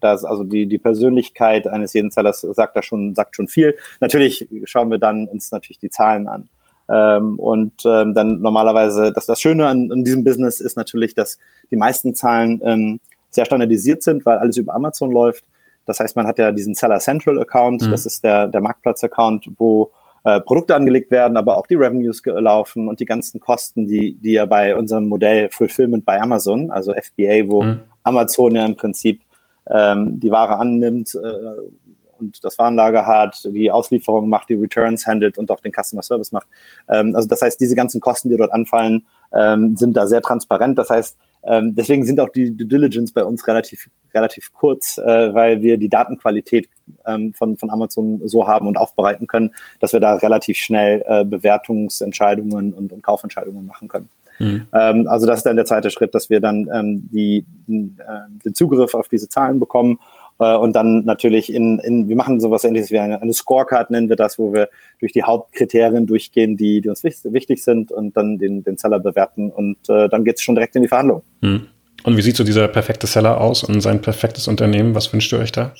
[0.00, 3.76] Das, also die, die Persönlichkeit eines jeden Sellers sagt da schon, sagt schon viel.
[4.00, 6.48] Natürlich schauen wir dann uns natürlich die Zahlen an.
[6.88, 11.38] Ähm, und ähm, dann normalerweise, das, das Schöne an, an, diesem Business ist natürlich, dass
[11.70, 15.44] die meisten Zahlen ähm, sehr standardisiert sind, weil alles über Amazon läuft.
[15.84, 17.90] Das heißt, man hat ja diesen Seller Central Account, mhm.
[17.90, 19.90] das ist der, der Marktplatz-Account, wo
[20.24, 24.32] äh, Produkte angelegt werden, aber auch die Revenues laufen und die ganzen Kosten, die, die
[24.32, 27.80] ja bei unserem Modell Fulfillment bei Amazon, also FBA, wo mhm.
[28.02, 29.22] Amazon ja im Prinzip
[29.68, 31.28] ähm, die Ware annimmt, äh,
[32.18, 36.32] und das Warenlager hat, die Auslieferung macht, die Returns handelt und auch den Customer Service
[36.32, 36.46] macht.
[36.88, 40.78] Ähm, also das heißt, diese ganzen Kosten, die dort anfallen, ähm, sind da sehr transparent.
[40.78, 45.34] Das heißt, ähm, deswegen sind auch die Due Diligence bei uns relativ, relativ kurz, äh,
[45.34, 46.68] weil wir die Datenqualität
[47.34, 52.72] von, von Amazon so haben und aufbereiten können, dass wir da relativ schnell äh, Bewertungsentscheidungen
[52.72, 54.08] und, und Kaufentscheidungen machen können.
[54.38, 54.66] Mhm.
[54.70, 58.94] Also das ist dann der zweite Schritt, dass wir dann die, den, äh, den Zugriff
[58.94, 59.98] auf diese Zahlen bekommen
[60.44, 64.16] und dann natürlich in, in, wir machen sowas ähnliches wie eine, eine Scorecard, nennen wir
[64.16, 64.68] das, wo wir
[65.00, 69.00] durch die Hauptkriterien durchgehen, die, die uns wichtig, wichtig sind und dann den, den Seller
[69.00, 71.22] bewerten und äh, dann geht es schon direkt in die Verhandlung.
[71.40, 71.68] Mhm.
[72.04, 74.94] Und wie sieht so dieser perfekte Seller aus und sein perfektes Unternehmen?
[74.94, 75.74] Was wünscht ihr euch da?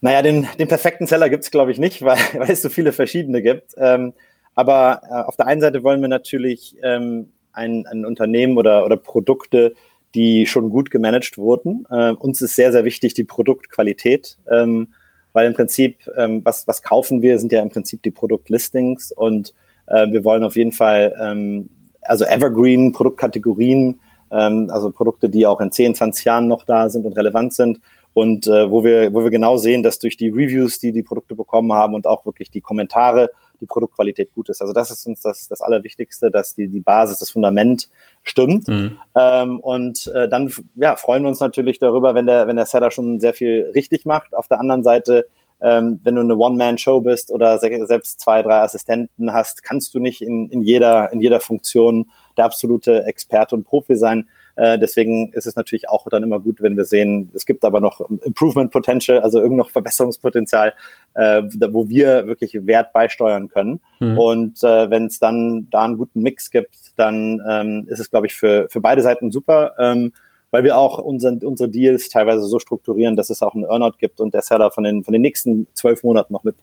[0.00, 2.92] Naja, den, den perfekten Seller gibt es, glaube ich, nicht, weil, weil es so viele
[2.92, 3.74] verschiedene gibt.
[3.76, 4.14] Ähm,
[4.54, 8.96] aber äh, auf der einen Seite wollen wir natürlich ähm, ein, ein Unternehmen oder, oder
[8.96, 9.74] Produkte,
[10.14, 11.86] die schon gut gemanagt wurden.
[11.90, 14.88] Äh, uns ist sehr, sehr wichtig die Produktqualität, ähm,
[15.32, 19.54] weil im Prinzip, ähm, was, was kaufen wir, sind ja im Prinzip die Produktlistings und
[19.86, 21.68] äh, wir wollen auf jeden Fall, ähm,
[22.02, 27.06] also Evergreen Produktkategorien, ähm, also Produkte, die auch in 10, 20 Jahren noch da sind
[27.06, 27.80] und relevant sind
[28.14, 31.34] und äh, wo, wir, wo wir genau sehen, dass durch die Reviews, die die Produkte
[31.34, 33.30] bekommen haben und auch wirklich die Kommentare,
[33.62, 34.60] die Produktqualität gut ist.
[34.60, 37.88] Also das ist uns das, das Allerwichtigste, dass die, die Basis, das Fundament
[38.22, 38.68] stimmt.
[38.68, 38.98] Mhm.
[39.16, 42.90] Ähm, und äh, dann ja, freuen wir uns natürlich darüber, wenn der, wenn der Seller
[42.90, 44.34] schon sehr viel richtig macht.
[44.34, 45.26] Auf der anderen Seite,
[45.62, 50.20] ähm, wenn du eine One-Man-Show bist oder selbst zwei, drei Assistenten hast, kannst du nicht
[50.20, 54.28] in, in, jeder, in jeder Funktion der absolute Experte und Profi sein.
[54.56, 57.80] Äh, deswegen ist es natürlich auch dann immer gut, wenn wir sehen, es gibt aber
[57.80, 60.74] noch Improvement Potential, also irgend noch Verbesserungspotenzial,
[61.14, 63.80] äh, wo wir wirklich Wert beisteuern können.
[64.00, 64.18] Mhm.
[64.18, 68.26] Und äh, wenn es dann da einen guten Mix gibt, dann ähm, ist es, glaube
[68.26, 69.74] ich, für, für beide Seiten super.
[69.78, 70.12] Ähm,
[70.52, 74.20] weil wir auch unseren, unsere Deals teilweise so strukturieren, dass es auch einen Earnout gibt
[74.20, 76.56] und der Seller von den, von den nächsten zwölf Monaten noch mit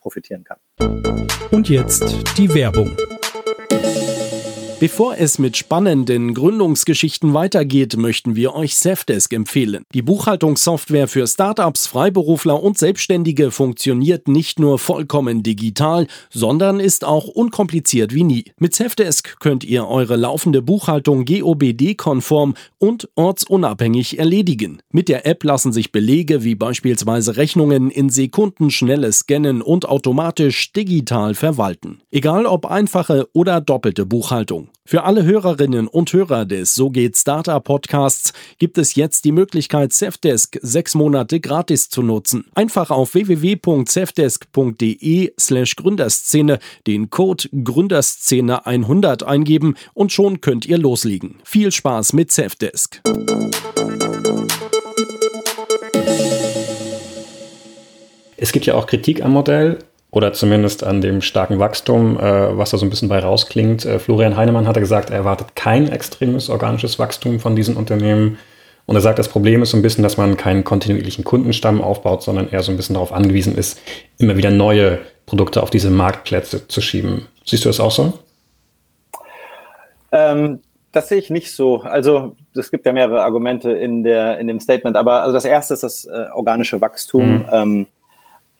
[0.00, 0.58] profitieren kann.
[1.50, 2.96] Und jetzt die Werbung.
[4.82, 9.84] Bevor es mit spannenden Gründungsgeschichten weitergeht, möchten wir euch Safdesk empfehlen.
[9.94, 17.28] Die Buchhaltungssoftware für Startups, Freiberufler und Selbstständige funktioniert nicht nur vollkommen digital, sondern ist auch
[17.28, 18.46] unkompliziert wie nie.
[18.58, 24.80] Mit Safdesk könnt ihr eure laufende Buchhaltung GOBD-konform und ortsunabhängig erledigen.
[24.90, 30.72] Mit der App lassen sich Belege wie beispielsweise Rechnungen in Sekunden schnelles Scannen und automatisch
[30.72, 32.00] digital verwalten.
[32.10, 34.71] Egal ob einfache oder doppelte Buchhaltung.
[34.84, 39.92] Für alle Hörerinnen und Hörer des So geht Startup Podcasts gibt es jetzt die Möglichkeit,
[39.92, 42.44] Safdesk sechs Monate gratis zu nutzen.
[42.54, 51.36] Einfach auf www.safdesk.de slash Gründerszene den Code Gründerszene 100 eingeben und schon könnt ihr loslegen.
[51.44, 53.00] Viel Spaß mit Safdesk.
[58.36, 59.78] Es gibt ja auch Kritik am Modell
[60.12, 63.86] oder zumindest an dem starken Wachstum, äh, was da so ein bisschen bei rausklingt.
[63.86, 68.38] Äh, Florian Heinemann hatte gesagt, er erwartet kein extremes organisches Wachstum von diesen Unternehmen.
[68.84, 72.22] Und er sagt, das Problem ist so ein bisschen, dass man keinen kontinuierlichen Kundenstamm aufbaut,
[72.22, 73.80] sondern eher so ein bisschen darauf angewiesen ist,
[74.18, 77.26] immer wieder neue Produkte auf diese Marktplätze zu schieben.
[77.46, 78.12] Siehst du das auch so?
[80.10, 81.80] Ähm, das sehe ich nicht so.
[81.80, 85.72] Also es gibt ja mehrere Argumente in, der, in dem Statement, aber also das erste
[85.72, 87.38] ist das äh, organische Wachstum.
[87.38, 87.46] Mhm.
[87.50, 87.86] Ähm,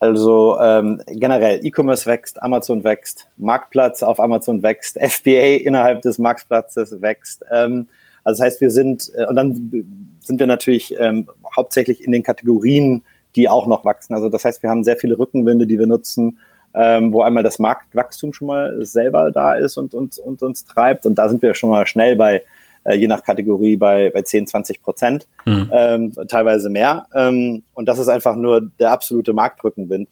[0.02, 7.00] also ähm, generell E-Commerce wächst, Amazon wächst, Marktplatz auf Amazon wächst, FBA innerhalb des Marktplatzes
[7.00, 7.44] wächst.
[7.52, 7.86] Ähm,
[8.24, 12.24] also das heißt, wir sind, äh, und dann sind wir natürlich ähm, hauptsächlich in den
[12.24, 13.04] Kategorien,
[13.36, 14.14] die auch noch wachsen.
[14.14, 16.36] Also das heißt, wir haben sehr viele Rückenwinde, die wir nutzen,
[16.74, 21.06] ähm, wo einmal das Marktwachstum schon mal selber da ist und, und, und uns treibt.
[21.06, 22.42] Und da sind wir schon mal schnell bei
[22.85, 25.71] äh, je nach Kategorie bei, bei 10, 20 Prozent, mhm.
[25.73, 27.07] ähm, teilweise mehr.
[27.14, 30.09] Ähm, und das ist einfach nur der absolute Marktrückenwind.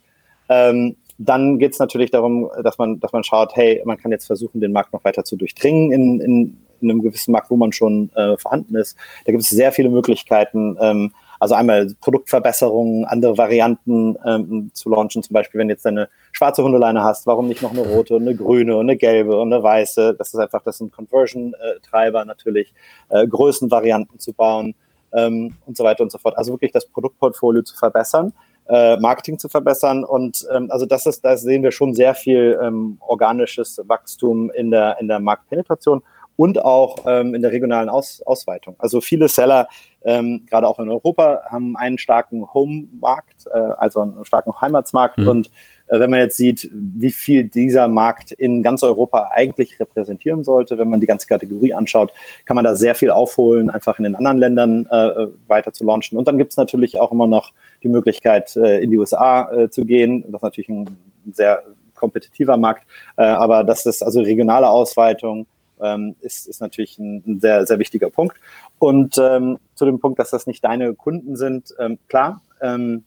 [0.48, 4.26] Ähm, dann geht es natürlich darum, dass man, dass man schaut, hey, man kann jetzt
[4.26, 7.72] versuchen, den Markt noch weiter zu durchdringen in, in, in einem gewissen Markt, wo man
[7.72, 8.96] schon äh, vorhanden ist.
[9.26, 10.78] Da gibt es sehr viele Möglichkeiten.
[10.80, 15.22] Ähm, also einmal Produktverbesserungen, andere Varianten ähm, zu launchen.
[15.22, 18.78] Zum Beispiel, wenn jetzt eine schwarze Hundeleine hast, warum nicht noch eine rote, eine grüne,
[18.78, 20.14] eine gelbe und eine weiße?
[20.18, 22.72] Das ist einfach, das sind Conversion-Treiber natürlich,
[23.08, 24.74] äh, Größenvarianten zu bauen
[25.12, 26.36] ähm, und so weiter und so fort.
[26.36, 28.34] Also wirklich das Produktportfolio zu verbessern.
[28.68, 30.04] Äh, Marketing zu verbessern.
[30.04, 34.70] Und ähm, also das ist, da sehen wir schon sehr viel ähm, organisches Wachstum in
[34.70, 36.02] der, in der Marktpenetration
[36.40, 38.74] und auch ähm, in der regionalen Aus Ausweitung.
[38.78, 39.68] Also viele Seller
[40.02, 45.18] ähm, gerade auch in Europa, haben einen starken Home-Markt, äh, also einen starken Heimatsmarkt.
[45.18, 45.28] Mhm.
[45.28, 45.50] Und
[45.88, 50.78] äh, wenn man jetzt sieht, wie viel dieser Markt in ganz Europa eigentlich repräsentieren sollte,
[50.78, 52.10] wenn man die ganze Kategorie anschaut,
[52.46, 56.16] kann man da sehr viel aufholen, einfach in den anderen Ländern äh, weiter zu launchen.
[56.16, 59.68] Und dann gibt es natürlich auch immer noch die Möglichkeit, äh, in die USA äh,
[59.68, 60.22] zu gehen.
[60.28, 60.96] Das ist natürlich ein
[61.32, 61.62] sehr
[61.94, 62.86] kompetitiver Markt,
[63.18, 65.46] äh, aber das ist also regionale Ausweitung
[65.82, 68.36] ähm, ist, ist natürlich ein, ein, sehr, sehr wichtiger Punkt.
[68.78, 73.04] Und ähm, zu dem Punkt, dass das nicht deine Kunden sind, ähm, klar, ähm,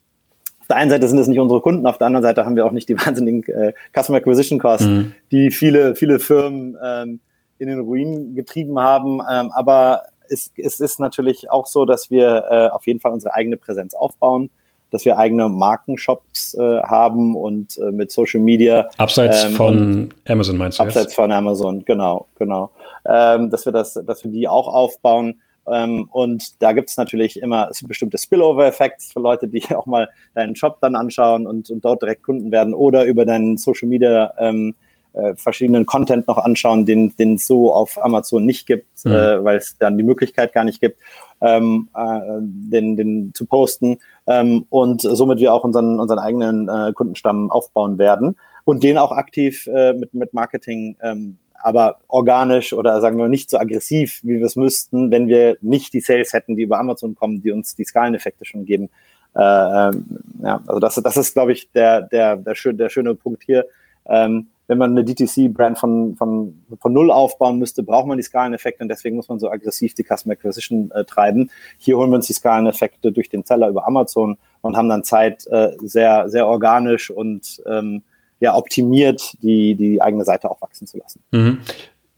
[0.59, 2.65] auf der einen Seite sind es nicht unsere Kunden, auf der anderen Seite haben wir
[2.65, 5.13] auch nicht die wahnsinnigen äh, Customer Acquisition Costs, mhm.
[5.31, 7.19] die viele, viele Firmen ähm,
[7.57, 9.21] in den Ruin getrieben haben.
[9.29, 13.33] Ähm, aber es, es ist natürlich auch so, dass wir äh, auf jeden Fall unsere
[13.33, 14.49] eigene Präsenz aufbauen,
[14.93, 18.87] dass wir eigene Markenshops äh, haben und äh, mit Social Media.
[18.97, 20.83] Abseits ähm, von Amazon meinst du?
[20.83, 21.15] Abseits jetzt?
[21.15, 22.69] von Amazon, genau, genau.
[23.03, 25.41] Ähm, dass wir das, dass wir die auch aufbauen.
[25.67, 30.55] Ähm, und da gibt es natürlich immer bestimmte Spillover-Effekte für Leute, die auch mal deinen
[30.55, 34.75] Shop dann anschauen und, und dort direkt Kunden werden oder über deinen Social Media ähm,
[35.13, 39.11] äh, verschiedenen Content noch anschauen, den, den es so auf Amazon nicht gibt, mhm.
[39.11, 40.97] äh, weil es dann die Möglichkeit gar nicht gibt,
[41.41, 46.93] ähm, äh, den, den zu posten ähm, und somit wir auch unseren, unseren eigenen äh,
[46.93, 52.99] Kundenstamm aufbauen werden und den auch aktiv äh, mit, mit Marketing ähm, aber organisch oder
[52.99, 56.57] sagen wir nicht so aggressiv, wie wir es müssten, wenn wir nicht die Sales hätten,
[56.57, 58.89] die über Amazon kommen, die uns die Skaleneffekte schon geben.
[59.33, 60.05] Äh, ähm,
[60.43, 63.65] ja, also das, das ist, glaube ich, der, der, der, schön, der schöne Punkt hier.
[64.05, 68.83] Ähm, wenn man eine DTC-Brand von, von, von Null aufbauen müsste, braucht man die Skaleneffekte
[68.83, 71.51] und deswegen muss man so aggressiv die Customer Acquisition äh, treiben.
[71.77, 75.45] Hier holen wir uns die Skaleneffekte durch den Seller über Amazon und haben dann Zeit,
[75.47, 78.03] äh, sehr, sehr organisch und ähm,
[78.39, 81.21] ja, optimiert die, die eigene Seite auch wachsen zu lassen.
[81.31, 81.59] Mhm.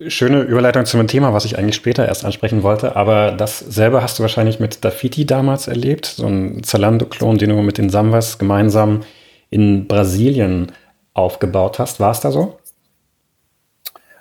[0.07, 4.01] Schöne Überleitung zu einem Thema, was ich eigentlich später erst ansprechen wollte, aber das selber
[4.01, 8.37] hast du wahrscheinlich mit Dafiti damals erlebt, so ein Zalando-Klon, den du mit den Samwas
[8.37, 9.03] gemeinsam
[9.49, 10.73] in Brasilien
[11.15, 11.99] aufgebaut hast.
[11.99, 12.59] War es da so?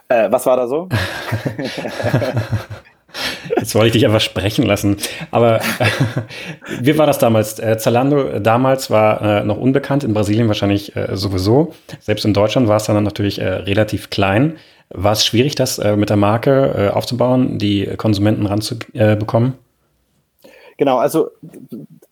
[0.08, 0.88] Äh, was war da so?
[3.56, 4.96] Jetzt wollte ich dich einfach sprechen lassen.
[5.30, 5.60] Aber
[6.80, 7.58] wie war das damals?
[7.58, 11.74] Äh, Zalando damals war äh, noch unbekannt, in Brasilien wahrscheinlich äh, sowieso.
[12.00, 14.56] Selbst in Deutschland war es dann natürlich äh, relativ klein.
[14.90, 19.54] War es schwierig, das äh, mit der Marke äh, aufzubauen, die Konsumenten ranzubekommen?
[20.76, 21.30] Genau, also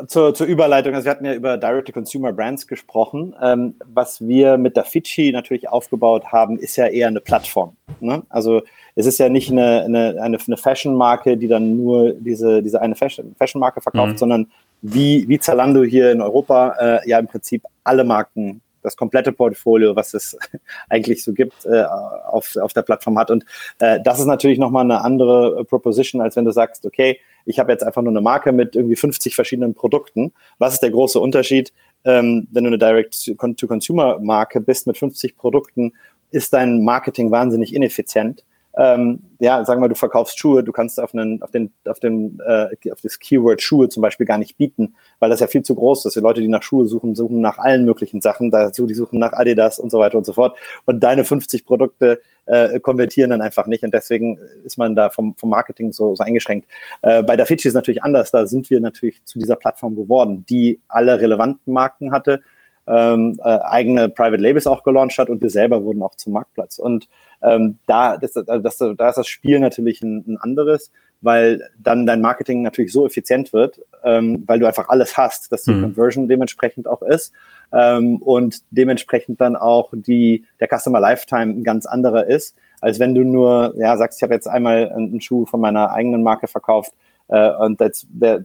[0.06, 3.34] zur, zur Überleitung, also wir hatten ja über Direct-to-Consumer-Brands gesprochen.
[3.42, 7.76] Ähm, was wir mit der Fidschi natürlich aufgebaut haben, ist ja eher eine Plattform.
[8.00, 8.22] Ne?
[8.28, 8.62] Also
[8.94, 12.94] es ist ja nicht eine, eine, eine, eine Fashion-Marke, die dann nur diese, diese eine
[12.94, 14.18] Fashion-Marke verkauft, mhm.
[14.18, 14.46] sondern
[14.82, 19.94] wie, wie Zalando hier in Europa äh, ja im Prinzip alle Marken das komplette Portfolio,
[19.96, 20.36] was es
[20.88, 23.30] eigentlich so gibt, äh, auf, auf der Plattform hat.
[23.30, 23.44] Und
[23.78, 27.72] äh, das ist natürlich nochmal eine andere Proposition, als wenn du sagst, okay, ich habe
[27.72, 30.32] jetzt einfach nur eine Marke mit irgendwie 50 verschiedenen Produkten.
[30.58, 31.72] Was ist der große Unterschied,
[32.04, 35.92] ähm, wenn du eine Direct-to-Consumer-Marke bist mit 50 Produkten,
[36.30, 38.44] ist dein Marketing wahnsinnig ineffizient
[38.76, 42.40] ähm, ja, sagen wir, du verkaufst Schuhe, du kannst auf, einen, auf, den, auf, den,
[42.46, 45.74] äh, auf das Keyword Schuhe zum Beispiel gar nicht bieten, weil das ja viel zu
[45.74, 46.16] groß ist.
[46.16, 49.32] Die Leute, die nach Schuhe suchen, suchen nach allen möglichen Sachen, dazu die suchen nach
[49.32, 50.56] Adidas und so weiter und so fort.
[50.86, 55.34] Und deine 50 Produkte äh, konvertieren dann einfach nicht und deswegen ist man da vom,
[55.36, 56.68] vom Marketing so, so eingeschränkt.
[57.02, 60.80] Äh, bei Dafici ist natürlich anders, da sind wir natürlich zu dieser Plattform geworden, die
[60.88, 62.42] alle relevanten Marken hatte,
[62.86, 66.78] ähm, äh, eigene Private Labels auch gelauncht hat und wir selber wurden auch zum Marktplatz.
[66.78, 67.08] Und
[67.42, 70.90] ähm, da, das, das, da ist das Spiel natürlich ein, ein, anderes,
[71.20, 75.62] weil dann dein Marketing natürlich so effizient wird, ähm, weil du einfach alles hast, dass
[75.62, 75.82] die mhm.
[75.82, 77.32] Conversion dementsprechend auch ist
[77.72, 83.14] ähm, und dementsprechend dann auch die, der Customer Lifetime ein ganz anderer ist, als wenn
[83.14, 86.92] du nur, ja, sagst, ich habe jetzt einmal einen Schuh von meiner eigenen Marke verkauft
[87.28, 88.44] äh, und das, der,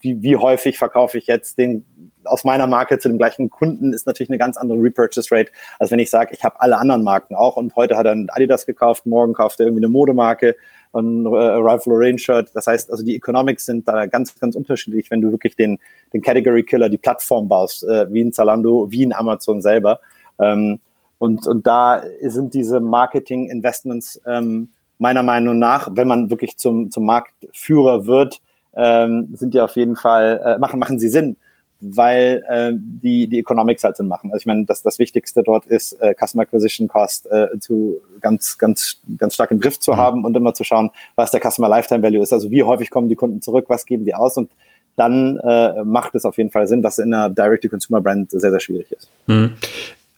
[0.00, 1.84] wie, wie häufig verkaufe ich jetzt den
[2.28, 5.90] aus meiner Marke zu dem gleichen Kunden ist natürlich eine ganz andere Repurchase Rate, als
[5.90, 8.66] wenn ich sage, ich habe alle anderen Marken auch und heute hat er ein Adidas
[8.66, 10.56] gekauft, morgen kauft er irgendwie eine Modemarke,
[10.92, 12.50] ein äh, Ralph Lauren Shirt.
[12.54, 15.78] Das heißt, also die Economics sind da ganz, ganz unterschiedlich, wenn du wirklich den,
[16.12, 20.00] den Category Killer, die Plattform baust, äh, wie in Zalando, wie in Amazon selber.
[20.38, 20.80] Ähm,
[21.18, 26.90] und, und da sind diese Marketing Investments ähm, meiner Meinung nach, wenn man wirklich zum,
[26.90, 28.40] zum Marktführer wird,
[28.74, 31.36] ähm, sind die auf jeden Fall, äh, machen, machen sie Sinn,
[31.80, 34.30] weil äh, die, die Economics halt Sinn machen.
[34.32, 38.58] Also ich meine, das, das Wichtigste dort ist, äh, Customer Acquisition Cost äh, zu ganz,
[38.58, 39.96] ganz, ganz stark im Griff zu mhm.
[39.96, 42.32] haben und immer zu schauen, was der Customer Lifetime Value ist.
[42.32, 44.50] Also wie häufig kommen die Kunden zurück, was geben die aus und
[44.96, 48.90] dann äh, macht es auf jeden Fall Sinn, was in einer Direct-to-Consumer-Brand sehr, sehr schwierig
[48.90, 49.08] ist.
[49.26, 49.54] Mhm.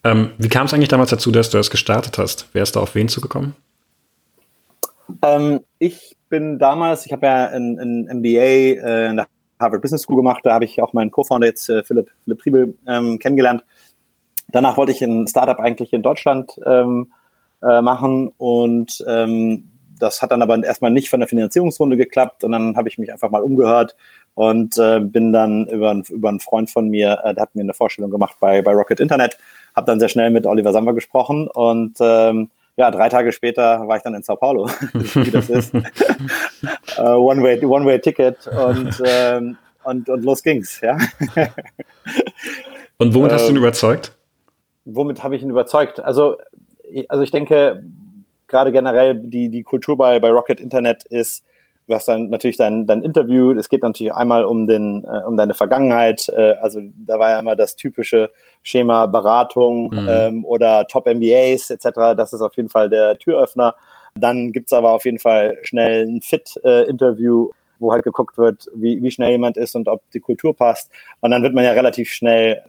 [0.02, 2.48] Ähm, wie kam es eigentlich damals dazu, dass du das gestartet hast?
[2.54, 3.54] Wer ist da auf wen zugekommen?
[5.22, 9.26] Ähm, ich bin damals, ich habe ja ein, ein MBA äh, in der
[9.60, 12.74] Harvard Business School gemacht, da habe ich auch meinen Co-Founder jetzt, äh, Philipp, Philipp Triebel,
[12.86, 13.64] ähm, kennengelernt.
[14.48, 17.12] Danach wollte ich ein Startup eigentlich in Deutschland ähm,
[17.62, 22.52] äh, machen und ähm, das hat dann aber erstmal nicht von der Finanzierungsrunde geklappt und
[22.52, 23.94] dann habe ich mich einfach mal umgehört
[24.34, 27.74] und äh, bin dann über, über einen Freund von mir, äh, der hat mir eine
[27.74, 29.38] Vorstellung gemacht bei, bei Rocket Internet,
[29.76, 33.98] habe dann sehr schnell mit Oliver Samwer gesprochen und ähm, ja, drei Tage später war
[33.98, 35.74] ich dann in Sao Paulo, wie das ist.
[35.74, 35.80] uh,
[37.02, 40.96] One-Way One Ticket und, ähm, und, und los ging's, ja.
[42.96, 44.16] und womit hast du ihn ähm, überzeugt?
[44.86, 46.00] Womit habe ich ihn überzeugt?
[46.00, 46.38] Also,
[47.08, 47.84] also ich denke,
[48.48, 51.44] gerade generell die, die Kultur bei, bei Rocket Internet ist,
[51.90, 55.36] du hast dann natürlich dein, dein Interview, es geht natürlich einmal um, den, äh, um
[55.36, 58.30] deine Vergangenheit, äh, also da war ja immer das typische
[58.62, 60.06] Schema Beratung mhm.
[60.08, 63.74] ähm, oder Top MBAs etc., das ist auf jeden Fall der Türöffner.
[64.14, 68.68] Dann gibt es aber auf jeden Fall schnell ein Fit-Interview, äh, wo halt geguckt wird,
[68.74, 70.90] wie, wie schnell jemand ist und ob die Kultur passt.
[71.20, 72.62] Und dann wird man ja relativ schnell,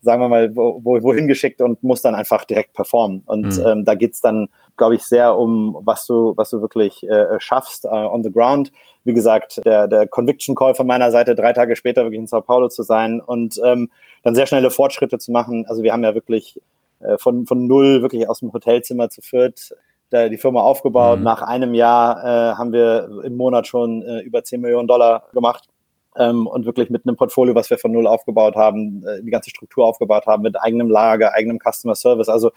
[0.00, 3.22] sagen wir mal, wo, wohin geschickt und muss dann einfach direkt performen.
[3.26, 3.66] Und mhm.
[3.66, 4.48] ähm, da geht's dann
[4.80, 8.72] glaube ich, sehr um, was du, was du wirklich äh, schaffst uh, on the ground.
[9.04, 12.40] Wie gesagt, der, der Conviction Call von meiner Seite, drei Tage später wirklich in Sao
[12.40, 13.90] Paulo zu sein und ähm,
[14.22, 15.66] dann sehr schnelle Fortschritte zu machen.
[15.68, 16.58] Also wir haben ja wirklich
[17.00, 19.74] äh, von, von null wirklich aus dem Hotelzimmer zu viert
[20.12, 21.20] die Firma aufgebaut.
[21.20, 21.24] Mhm.
[21.24, 25.68] Nach einem Jahr äh, haben wir im Monat schon äh, über 10 Millionen Dollar gemacht.
[26.16, 29.50] Ähm, und wirklich mit einem Portfolio, was wir von null aufgebaut haben, äh, die ganze
[29.50, 32.28] Struktur aufgebaut haben, mit eigenem Lager, eigenem Customer Service.
[32.28, 32.50] Also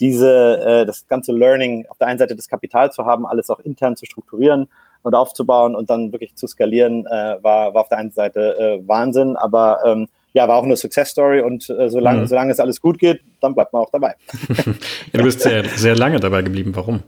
[0.00, 3.60] diese, äh, das ganze Learning auf der einen Seite das Kapital zu haben, alles auch
[3.60, 4.68] intern zu strukturieren
[5.02, 8.88] und aufzubauen und dann wirklich zu skalieren, äh, war, war auf der einen Seite äh,
[8.88, 12.26] Wahnsinn, aber ähm, ja, war auch eine Success Story und äh, solange, mhm.
[12.26, 14.16] solange es alles gut geht, dann bleibt man auch dabei.
[14.66, 14.74] ja,
[15.12, 16.74] du bist sehr, sehr lange dabei geblieben.
[16.74, 17.02] Warum?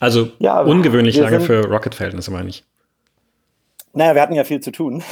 [0.00, 2.64] Also ja, ungewöhnlich lange für Rocket-Verhältnisse, meine ich.
[3.92, 5.02] Naja, wir hatten ja viel zu tun.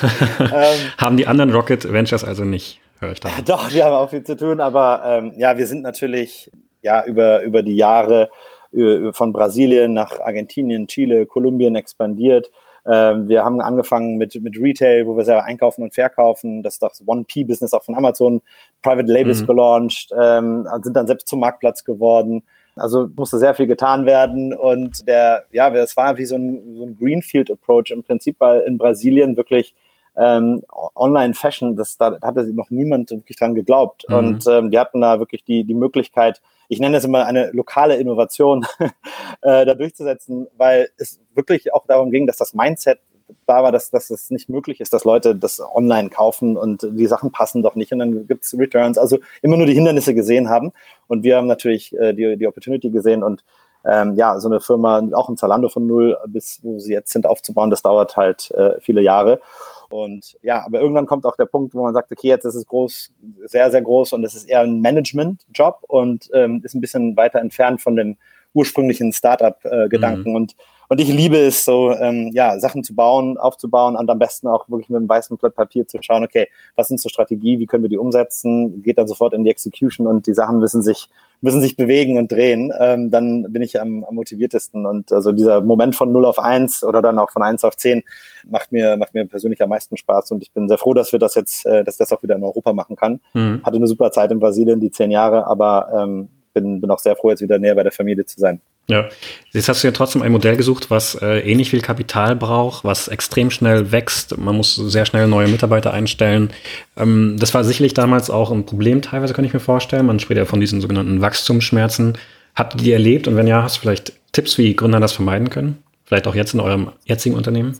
[0.40, 2.80] ähm, Haben die anderen Rocket Ventures also nicht?
[3.00, 3.30] Höre ich da.
[3.46, 6.50] Doch, wir haben auch viel zu tun, aber ähm, ja, wir sind natürlich
[6.82, 8.30] ja über, über die Jahre
[8.72, 12.50] über, von Brasilien nach Argentinien, Chile, Kolumbien expandiert.
[12.86, 16.62] Ähm, wir haben angefangen mit, mit Retail, wo wir selber einkaufen und verkaufen.
[16.62, 18.40] Das ist das 1P-Business auch von Amazon.
[18.82, 19.46] Private Labels mhm.
[19.46, 22.42] gelauncht, ähm, sind dann selbst zum Marktplatz geworden.
[22.76, 26.84] Also musste sehr viel getan werden und der, ja, es war wie so ein, so
[26.84, 29.74] ein Greenfield-Approach im Prinzip, weil in Brasilien wirklich
[30.18, 30.62] ähm,
[30.96, 34.04] Online-Fashion, das da hatte noch niemand wirklich dran geglaubt.
[34.08, 34.14] Mhm.
[34.14, 37.96] Und ähm, die hatten da wirklich die, die Möglichkeit, ich nenne es immer eine lokale
[37.96, 38.66] Innovation,
[39.42, 42.98] äh, da durchzusetzen, weil es wirklich auch darum ging, dass das Mindset
[43.46, 47.06] da war, dass, dass es nicht möglich ist, dass Leute das online kaufen und die
[47.06, 48.98] Sachen passen doch nicht und dann gibt es Returns.
[48.98, 50.72] Also immer nur die Hindernisse gesehen haben.
[51.08, 53.44] Und wir haben natürlich äh, die, die Opportunity gesehen und
[53.84, 57.26] ähm, ja, so eine Firma, auch ein Zalando von null bis wo sie jetzt sind,
[57.26, 59.40] aufzubauen, das dauert halt äh, viele Jahre.
[59.90, 62.66] Und ja, aber irgendwann kommt auch der Punkt, wo man sagt, okay, jetzt ist es
[62.66, 63.12] groß,
[63.46, 67.40] sehr, sehr groß und es ist eher ein Management-Job und ähm, ist ein bisschen weiter
[67.40, 68.16] entfernt von dem
[68.54, 70.30] ursprünglichen Startup-Gedanken.
[70.30, 70.36] Mhm.
[70.36, 70.56] Und
[70.88, 74.68] und ich liebe es, so ähm, ja, Sachen zu bauen, aufzubauen und am besten auch
[74.70, 77.82] wirklich mit einem weißen Blatt Papier zu schauen, okay, was sind zur Strategie, wie können
[77.82, 81.60] wir die umsetzen, geht dann sofort in die Execution und die Sachen müssen sich, müssen
[81.60, 84.86] sich bewegen und drehen, ähm, dann bin ich am, am motiviertesten.
[84.86, 88.02] Und also dieser Moment von 0 auf 1 oder dann auch von 1 auf 10
[88.46, 91.18] macht mir, macht mir persönlich am meisten Spaß und ich bin sehr froh, dass wir
[91.18, 93.20] das jetzt, äh, dass das auch wieder in Europa machen kann.
[93.34, 93.62] Mhm.
[93.64, 97.16] Hatte eine super Zeit in Brasilien, die zehn Jahre, aber ähm, bin, bin auch sehr
[97.16, 98.60] froh, jetzt wieder näher bei der Familie zu sein.
[98.90, 99.10] Ja,
[99.52, 103.08] jetzt hast du ja trotzdem ein Modell gesucht, was äh, ähnlich viel Kapital braucht, was
[103.08, 104.38] extrem schnell wächst.
[104.38, 106.50] Man muss sehr schnell neue Mitarbeiter einstellen.
[106.96, 110.06] Ähm, das war sicherlich damals auch ein Problem teilweise, kann ich mir vorstellen.
[110.06, 112.16] Man spricht ja von diesen sogenannten Wachstumsschmerzen.
[112.54, 115.50] Habt ihr die erlebt und wenn ja, hast du vielleicht Tipps, wie Gründer das vermeiden
[115.50, 115.82] können?
[116.06, 117.78] Vielleicht auch jetzt in eurem jetzigen Unternehmen?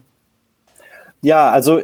[1.22, 1.80] Ja, also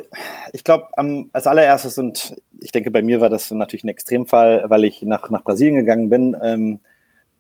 [0.52, 0.88] ich glaube,
[1.32, 5.30] als allererstes und ich denke, bei mir war das natürlich ein Extremfall, weil ich nach,
[5.30, 6.37] nach Brasilien gegangen bin.
[6.42, 6.80] Ähm,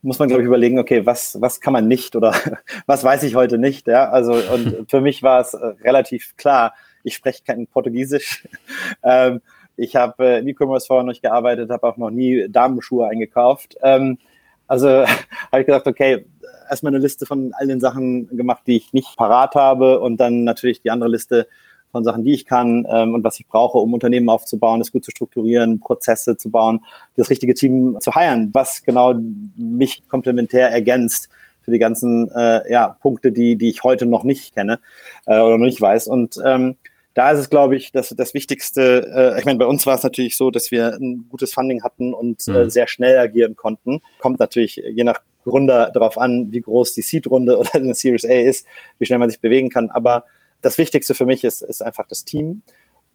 [0.04, 2.34] muss man, glaube ich, überlegen, okay, was, was kann man nicht oder
[2.86, 6.74] was weiß ich heute nicht, ja, also und für mich war es äh, relativ klar,
[7.02, 8.46] ich spreche kein Portugiesisch,
[9.02, 9.40] ähm,
[9.76, 13.76] ich habe äh, im E-Commerce vorher noch nicht gearbeitet, habe auch noch nie Damenschuhe eingekauft,
[13.82, 14.18] ähm,
[14.66, 16.26] also habe ich gesagt, okay,
[16.68, 20.44] erstmal eine Liste von all den Sachen gemacht, die ich nicht parat habe und dann
[20.44, 21.48] natürlich die andere Liste
[21.94, 25.04] von Sachen, die ich kann ähm, und was ich brauche, um Unternehmen aufzubauen, es gut
[25.04, 26.80] zu strukturieren, Prozesse zu bauen,
[27.16, 29.14] das richtige Team zu heiren, was genau
[29.56, 31.28] mich komplementär ergänzt
[31.62, 34.80] für die ganzen äh, ja, Punkte, die, die ich heute noch nicht kenne
[35.26, 36.08] äh, oder noch nicht weiß.
[36.08, 36.74] Und ähm,
[37.14, 39.34] da ist es, glaube ich, das, das Wichtigste.
[39.34, 42.12] Äh, ich meine, bei uns war es natürlich so, dass wir ein gutes Funding hatten
[42.12, 42.56] und äh, mhm.
[42.56, 44.02] äh, sehr schnell agieren konnten.
[44.18, 48.32] Kommt natürlich je nach Gründer darauf an, wie groß die Seed-Runde oder eine Series A
[48.32, 48.66] ist,
[48.98, 49.90] wie schnell man sich bewegen kann.
[49.90, 50.24] Aber
[50.64, 52.62] das Wichtigste für mich ist, ist einfach das Team.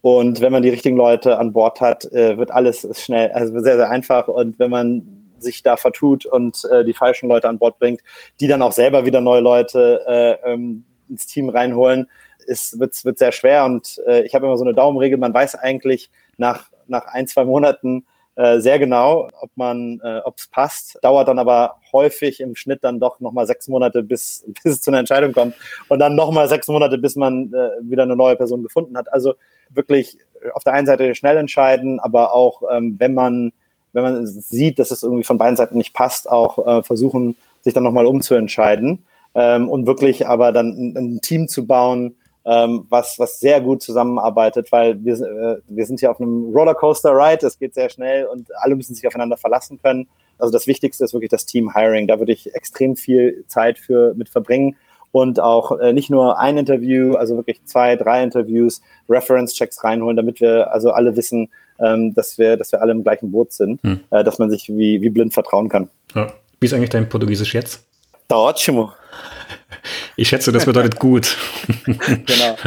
[0.02, 3.76] Und wenn man die richtigen Leute an Bord hat, äh, wird alles schnell, also sehr,
[3.76, 4.28] sehr einfach.
[4.28, 8.02] Und wenn man sich da vertut und äh, die falschen Leute an Bord bringt,
[8.40, 12.08] die dann auch selber wieder neue Leute äh, ähm, ins Team reinholen,
[12.46, 13.66] ist, wird, wird sehr schwer.
[13.66, 17.46] Und äh, ich habe immer so eine Daumenregel, man weiß eigentlich nach, nach ein, zwei
[17.46, 18.06] Monaten,
[18.40, 20.98] äh, sehr genau, ob man, äh, ob es passt.
[21.02, 24.92] Dauert dann aber häufig im Schnitt dann doch nochmal sechs Monate, bis, bis es zu
[24.92, 25.56] einer Entscheidung kommt.
[25.90, 29.12] Und dann nochmal sechs Monate, bis man äh, wieder eine neue Person gefunden hat.
[29.12, 29.34] Also
[29.72, 30.18] wirklich
[30.54, 33.52] auf der einen Seite schnell entscheiden, aber auch, ähm, wenn man,
[33.92, 37.74] wenn man sieht, dass es irgendwie von beiden Seiten nicht passt, auch äh, versuchen, sich
[37.74, 39.04] dann nochmal umzuentscheiden.
[39.36, 42.16] Ähm, und wirklich aber dann ein, ein Team zu bauen,
[42.50, 47.46] ähm, was, was sehr gut zusammenarbeitet, weil wir, äh, wir sind hier auf einem Rollercoaster-Ride,
[47.46, 50.08] es geht sehr schnell und alle müssen sich aufeinander verlassen können.
[50.40, 52.08] Also das Wichtigste ist wirklich das Team-Hiring.
[52.08, 54.76] Da würde ich extrem viel Zeit für mit verbringen
[55.12, 60.42] und auch äh, nicht nur ein Interview, also wirklich zwei, drei Interviews, Reference-Checks reinholen, damit
[60.42, 64.00] wir also alle wissen, ähm, dass, wir, dass wir alle im gleichen Boot sind, hm.
[64.10, 65.90] äh, dass man sich wie, wie blind vertrauen kann.
[66.16, 66.34] Ja.
[66.60, 67.86] Wie ist eigentlich dein Portugiesisch jetzt?
[68.28, 68.92] Da ótimo.
[70.20, 71.38] Ich schätze, das bedeutet gut.
[71.86, 72.58] genau.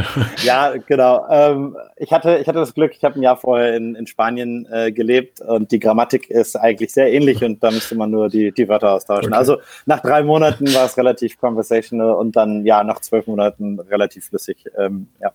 [0.42, 1.26] Ja, genau.
[1.30, 4.66] Ähm, ich, hatte, ich hatte das Glück, ich habe ein Jahr vorher in, in Spanien
[4.72, 8.52] äh, gelebt und die Grammatik ist eigentlich sehr ähnlich und da müsste man nur die,
[8.52, 9.32] die Wörter austauschen.
[9.32, 9.38] Okay.
[9.38, 14.24] Also nach drei Monaten war es relativ conversational und dann ja, nach zwölf Monaten relativ
[14.28, 14.64] flüssig.
[14.78, 15.32] Ähm, ja,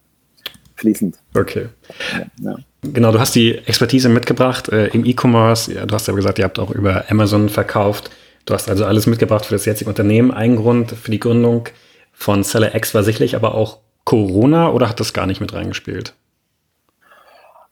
[0.75, 1.19] fließend.
[1.35, 1.67] Okay.
[2.13, 2.55] Ja, ja.
[2.81, 5.71] Genau, du hast die Expertise mitgebracht äh, im E-Commerce.
[5.71, 8.09] Ja, du hast ja gesagt, ihr habt auch über Amazon verkauft.
[8.47, 10.31] Du hast also alles mitgebracht für das jetzige Unternehmen.
[10.31, 11.67] Ein Grund für die Gründung
[12.17, 16.15] von Seller X war sicherlich aber auch Corona oder hat das gar nicht mit reingespielt?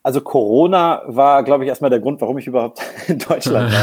[0.04, 3.74] Also Corona war, glaube ich, erstmal der Grund, warum ich überhaupt in Deutschland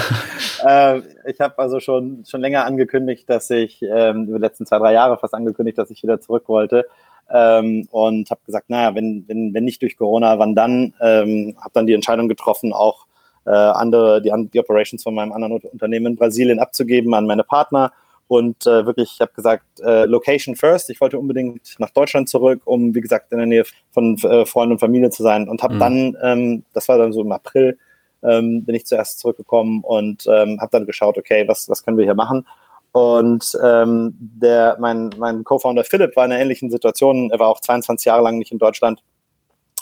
[0.62, 0.94] war.
[0.94, 4.78] äh, ich habe also schon, schon länger angekündigt, dass ich, ähm, über die letzten zwei,
[4.78, 6.86] drei Jahre fast angekündigt, dass ich wieder zurück wollte.
[7.28, 10.94] Ähm, und habe gesagt, naja, wenn, wenn, wenn nicht durch Corona, wann dann?
[11.00, 13.06] Ähm, habe dann die Entscheidung getroffen, auch
[13.46, 17.92] äh, andere, die, die Operations von meinem anderen Unternehmen in Brasilien abzugeben an meine Partner.
[18.32, 20.88] Und äh, wirklich, ich habe gesagt, äh, Location first.
[20.88, 24.72] Ich wollte unbedingt nach Deutschland zurück, um, wie gesagt, in der Nähe von äh, Freunden
[24.72, 25.50] und Familie zu sein.
[25.50, 25.78] Und habe mhm.
[25.78, 27.76] dann, ähm, das war dann so im April,
[28.22, 32.06] ähm, bin ich zuerst zurückgekommen und ähm, habe dann geschaut, okay, was, was können wir
[32.06, 32.46] hier machen?
[32.92, 37.30] Und ähm, der, mein, mein Co-Founder Philipp war in einer ähnlichen Situation.
[37.30, 39.02] Er war auch 22 Jahre lang nicht in Deutschland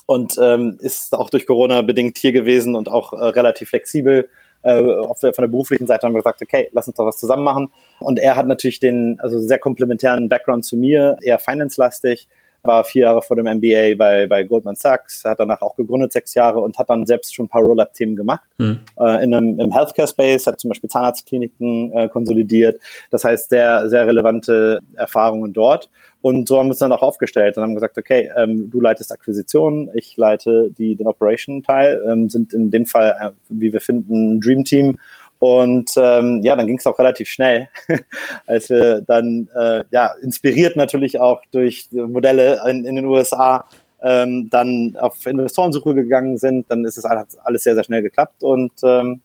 [0.07, 4.29] und ähm, ist auch durch Corona bedingt hier gewesen und auch äh, relativ flexibel.
[4.63, 7.69] Äh, von der beruflichen Seite haben wir gesagt, okay, lass uns doch was zusammen machen.
[7.99, 12.29] Und er hat natürlich den also sehr komplementären Background zu mir, eher finance-lastig,
[12.63, 16.35] war vier Jahre vor dem MBA bei, bei Goldman Sachs, hat danach auch gegründet, sechs
[16.35, 18.43] Jahre und hat dann selbst schon ein paar Roll-Up-Themen gemacht.
[18.59, 18.81] Mhm.
[18.99, 22.81] Äh, in einem, Im Healthcare-Space hat zum Beispiel Zahnarztkliniken äh, konsolidiert.
[23.11, 25.89] Das heißt, sehr, sehr relevante Erfahrungen dort.
[26.23, 29.11] Und so haben wir uns dann auch aufgestellt und haben gesagt, okay, ähm, du leitest
[29.11, 34.37] Akquisitionen, ich leite die, den Operation-Teil, ähm, sind in dem Fall, äh, wie wir finden,
[34.37, 34.99] ein Dream Team.
[35.41, 37.69] Und ähm, ja, dann ging es auch relativ schnell,
[38.47, 43.65] als wir dann, äh, ja, inspiriert natürlich auch durch Modelle in, in den USA,
[44.03, 48.73] ähm, dann auf Investorensuche gegangen sind, dann ist es alles sehr, sehr schnell geklappt und
[48.83, 49.23] ähm,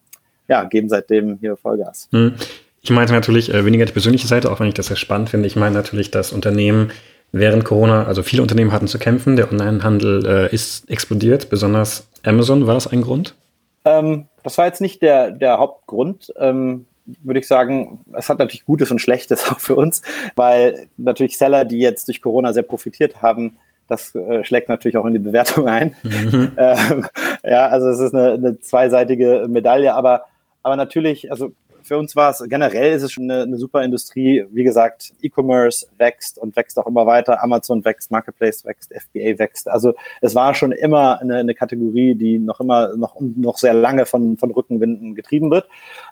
[0.47, 2.07] ja, geben seitdem hier Vollgas.
[2.11, 2.36] Hm.
[2.82, 5.47] Ich meinte natürlich äh, weniger die persönliche Seite, auch wenn ich das sehr spannend finde.
[5.47, 6.91] Ich meine natürlich, dass Unternehmen
[7.34, 9.36] während Corona, also viele Unternehmen hatten zu kämpfen.
[9.36, 12.68] Der Onlinehandel äh, ist explodiert, besonders Amazon.
[12.68, 13.36] War das ein Grund?
[13.84, 16.32] Ähm, das war jetzt nicht der, der Hauptgrund.
[16.38, 16.86] Ähm,
[17.24, 20.02] würde ich sagen, es hat natürlich Gutes und Schlechtes auch für uns,
[20.36, 25.06] weil natürlich Seller, die jetzt durch Corona sehr profitiert haben, das äh, schlägt natürlich auch
[25.06, 25.96] in die Bewertung ein.
[26.04, 26.52] Mhm.
[26.58, 27.06] Ähm,
[27.43, 30.26] ja, also es ist eine, eine zweiseitige Medaille, aber,
[30.64, 31.52] aber natürlich, also
[31.86, 34.46] für uns war es generell ist es schon eine, eine super Industrie.
[34.52, 37.44] Wie gesagt, E-Commerce wächst und wächst auch immer weiter.
[37.44, 39.70] Amazon wächst, Marketplace wächst, FBA wächst.
[39.70, 44.08] Also es war schon immer eine, eine Kategorie, die noch immer noch, noch sehr lange
[44.08, 45.68] von, von Rückenwinden getrieben wird.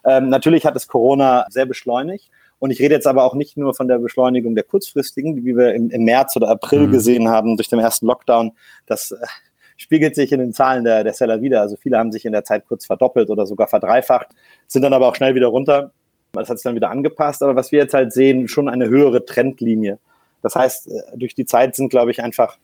[0.06, 2.30] Ähm, natürlich hat es Corona sehr beschleunigt.
[2.60, 5.74] Und ich rede jetzt aber auch nicht nur von der Beschleunigung der kurzfristigen, wie wir
[5.74, 6.92] im, im März oder April mhm.
[6.92, 8.52] gesehen haben durch den ersten Lockdown.
[8.86, 9.18] Das äh,
[9.84, 11.60] spiegelt sich in den Zahlen der, der Seller wieder.
[11.60, 14.30] Also viele haben sich in der Zeit kurz verdoppelt oder sogar verdreifacht,
[14.66, 15.92] sind dann aber auch schnell wieder runter.
[16.32, 17.44] Das hat sich dann wieder angepasst.
[17.44, 20.00] Aber was wir jetzt halt sehen, schon eine höhere Trendlinie.
[20.42, 22.58] Das heißt, äh, durch die Zeit sind, glaube ich, einfach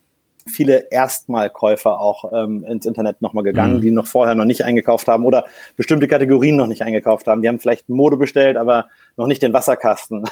[0.46, 3.80] viele Erstmalkäufer auch ähm, ins Internet nochmal gegangen, mhm.
[3.82, 5.44] die noch vorher noch nicht eingekauft haben oder
[5.76, 7.42] bestimmte Kategorien noch nicht eingekauft haben.
[7.42, 10.24] Die haben vielleicht Mode bestellt, aber noch nicht den Wasserkasten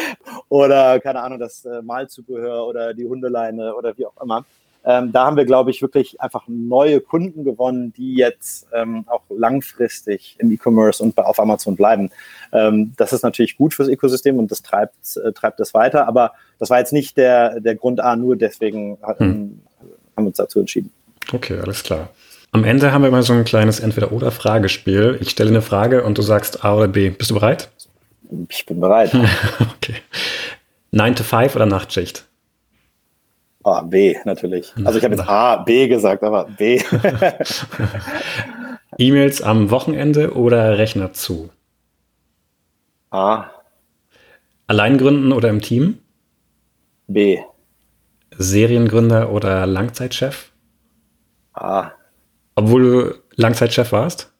[0.48, 4.46] oder keine Ahnung, das äh, Malzubehör oder die Hundeleine oder wie auch immer.
[4.86, 9.22] Ähm, da haben wir, glaube ich, wirklich einfach neue Kunden gewonnen, die jetzt ähm, auch
[9.28, 12.10] langfristig im E-Commerce und auf Amazon bleiben.
[12.52, 16.06] Ähm, das ist natürlich gut fürs Ökosystem und das treibt, äh, treibt es weiter.
[16.06, 19.60] Aber das war jetzt nicht der, der Grund A, nur deswegen hm.
[20.16, 20.92] haben wir uns dazu entschieden.
[21.32, 22.10] Okay, alles klar.
[22.52, 25.18] Am Ende haben wir immer so ein kleines Entweder-Oder-Fragespiel.
[25.20, 27.10] Ich stelle eine Frage und du sagst A oder B.
[27.10, 27.70] Bist du bereit?
[28.48, 29.12] Ich bin bereit.
[29.76, 29.96] okay.
[30.92, 32.24] 9 to 5 oder Nachtschicht?
[33.66, 34.72] Ah, B natürlich.
[34.84, 36.80] Also ich habe jetzt A, B gesagt, aber B.
[38.98, 41.50] E-Mails am Wochenende oder Rechner zu?
[43.10, 43.50] A.
[44.68, 45.98] Allein gründen oder im Team?
[47.08, 47.40] B.
[48.38, 50.52] Seriengründer oder Langzeitchef?
[51.52, 51.90] A.
[52.54, 54.32] Obwohl du Langzeitchef warst?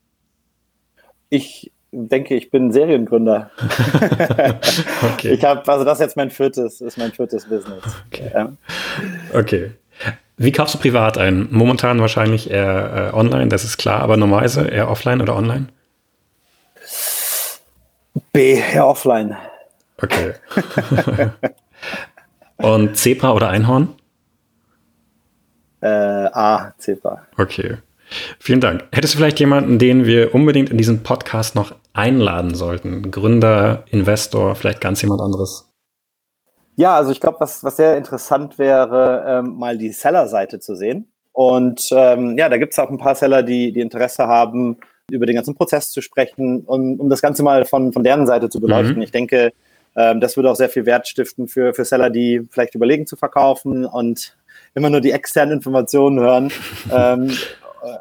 [1.30, 3.50] Ich denke, ich bin Seriengründer.
[5.12, 5.32] okay.
[5.32, 7.82] Ich habe, also das ist jetzt mein viertes, ist mein viertes Business.
[8.06, 8.30] Okay.
[8.34, 8.52] Ja.
[9.32, 9.70] okay.
[10.36, 11.48] Wie kaufst du privat ein?
[11.50, 15.68] Momentan wahrscheinlich eher äh, online, das ist klar, aber normalerweise eher offline oder online?
[18.32, 19.36] B, eher offline.
[20.02, 20.34] Okay.
[22.58, 23.94] Und Zebra oder Einhorn?
[25.80, 27.22] Äh, A, Zebra.
[27.38, 27.78] Okay.
[28.38, 28.84] Vielen Dank.
[28.92, 33.10] Hättest du vielleicht jemanden, den wir unbedingt in diesen Podcast noch einladen sollten?
[33.10, 35.72] Gründer, Investor, vielleicht ganz jemand anderes?
[36.76, 41.10] Ja, also ich glaube, was, was sehr interessant wäre, ähm, mal die Seller-Seite zu sehen.
[41.32, 44.78] Und ähm, ja, da gibt es auch ein paar Seller, die, die Interesse haben,
[45.10, 48.48] über den ganzen Prozess zu sprechen und um das Ganze mal von, von deren Seite
[48.48, 48.96] zu beleuchten.
[48.96, 49.02] Mhm.
[49.02, 49.52] Ich denke,
[49.96, 53.16] ähm, das würde auch sehr viel Wert stiften für, für Seller, die vielleicht überlegen zu
[53.16, 54.36] verkaufen und
[54.74, 56.52] immer nur die externen Informationen hören.
[56.92, 57.30] ähm,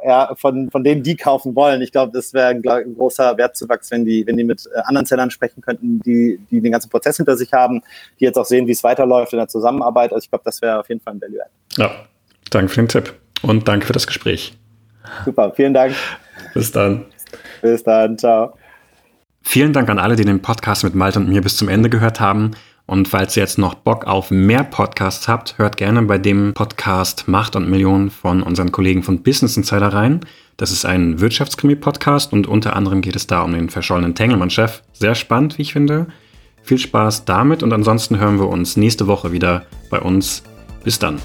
[0.06, 1.82] ja, von, von denen die kaufen wollen.
[1.82, 5.06] Ich glaube, das wäre ein, ein, großer Wertzuwachs, wenn die, wenn die mit äh, anderen
[5.06, 7.82] Sellern sprechen könnten, die, die den ganzen Prozess hinter sich haben,
[8.20, 10.12] die jetzt auch sehen, wie es weiterläuft in der Zusammenarbeit.
[10.14, 11.52] Also ich glaube, das wäre auf jeden Fall ein Value-Add.
[11.78, 11.92] Ja,
[12.50, 14.58] danke für den Tipp und danke für das Gespräch.
[15.24, 15.96] Super, vielen Dank.
[16.54, 17.06] Bis dann.
[17.62, 18.58] Bis dann, ciao.
[19.42, 22.20] Vielen Dank an alle, die den Podcast mit Malte und mir bis zum Ende gehört
[22.20, 22.52] haben.
[22.88, 27.28] Und falls ihr jetzt noch Bock auf mehr Podcasts habt, hört gerne bei dem Podcast
[27.28, 30.22] Macht und Millionen von unseren Kollegen von Business Insider rein.
[30.58, 34.84] Das ist ein Wirtschaftskrimi-Podcast und unter anderem geht es da um den verschollenen Tengelmann-Chef.
[34.94, 36.08] Sehr spannend, wie ich finde.
[36.62, 40.44] Viel Spaß damit und ansonsten hören wir uns nächste Woche wieder bei uns.
[40.84, 41.20] Bis dann.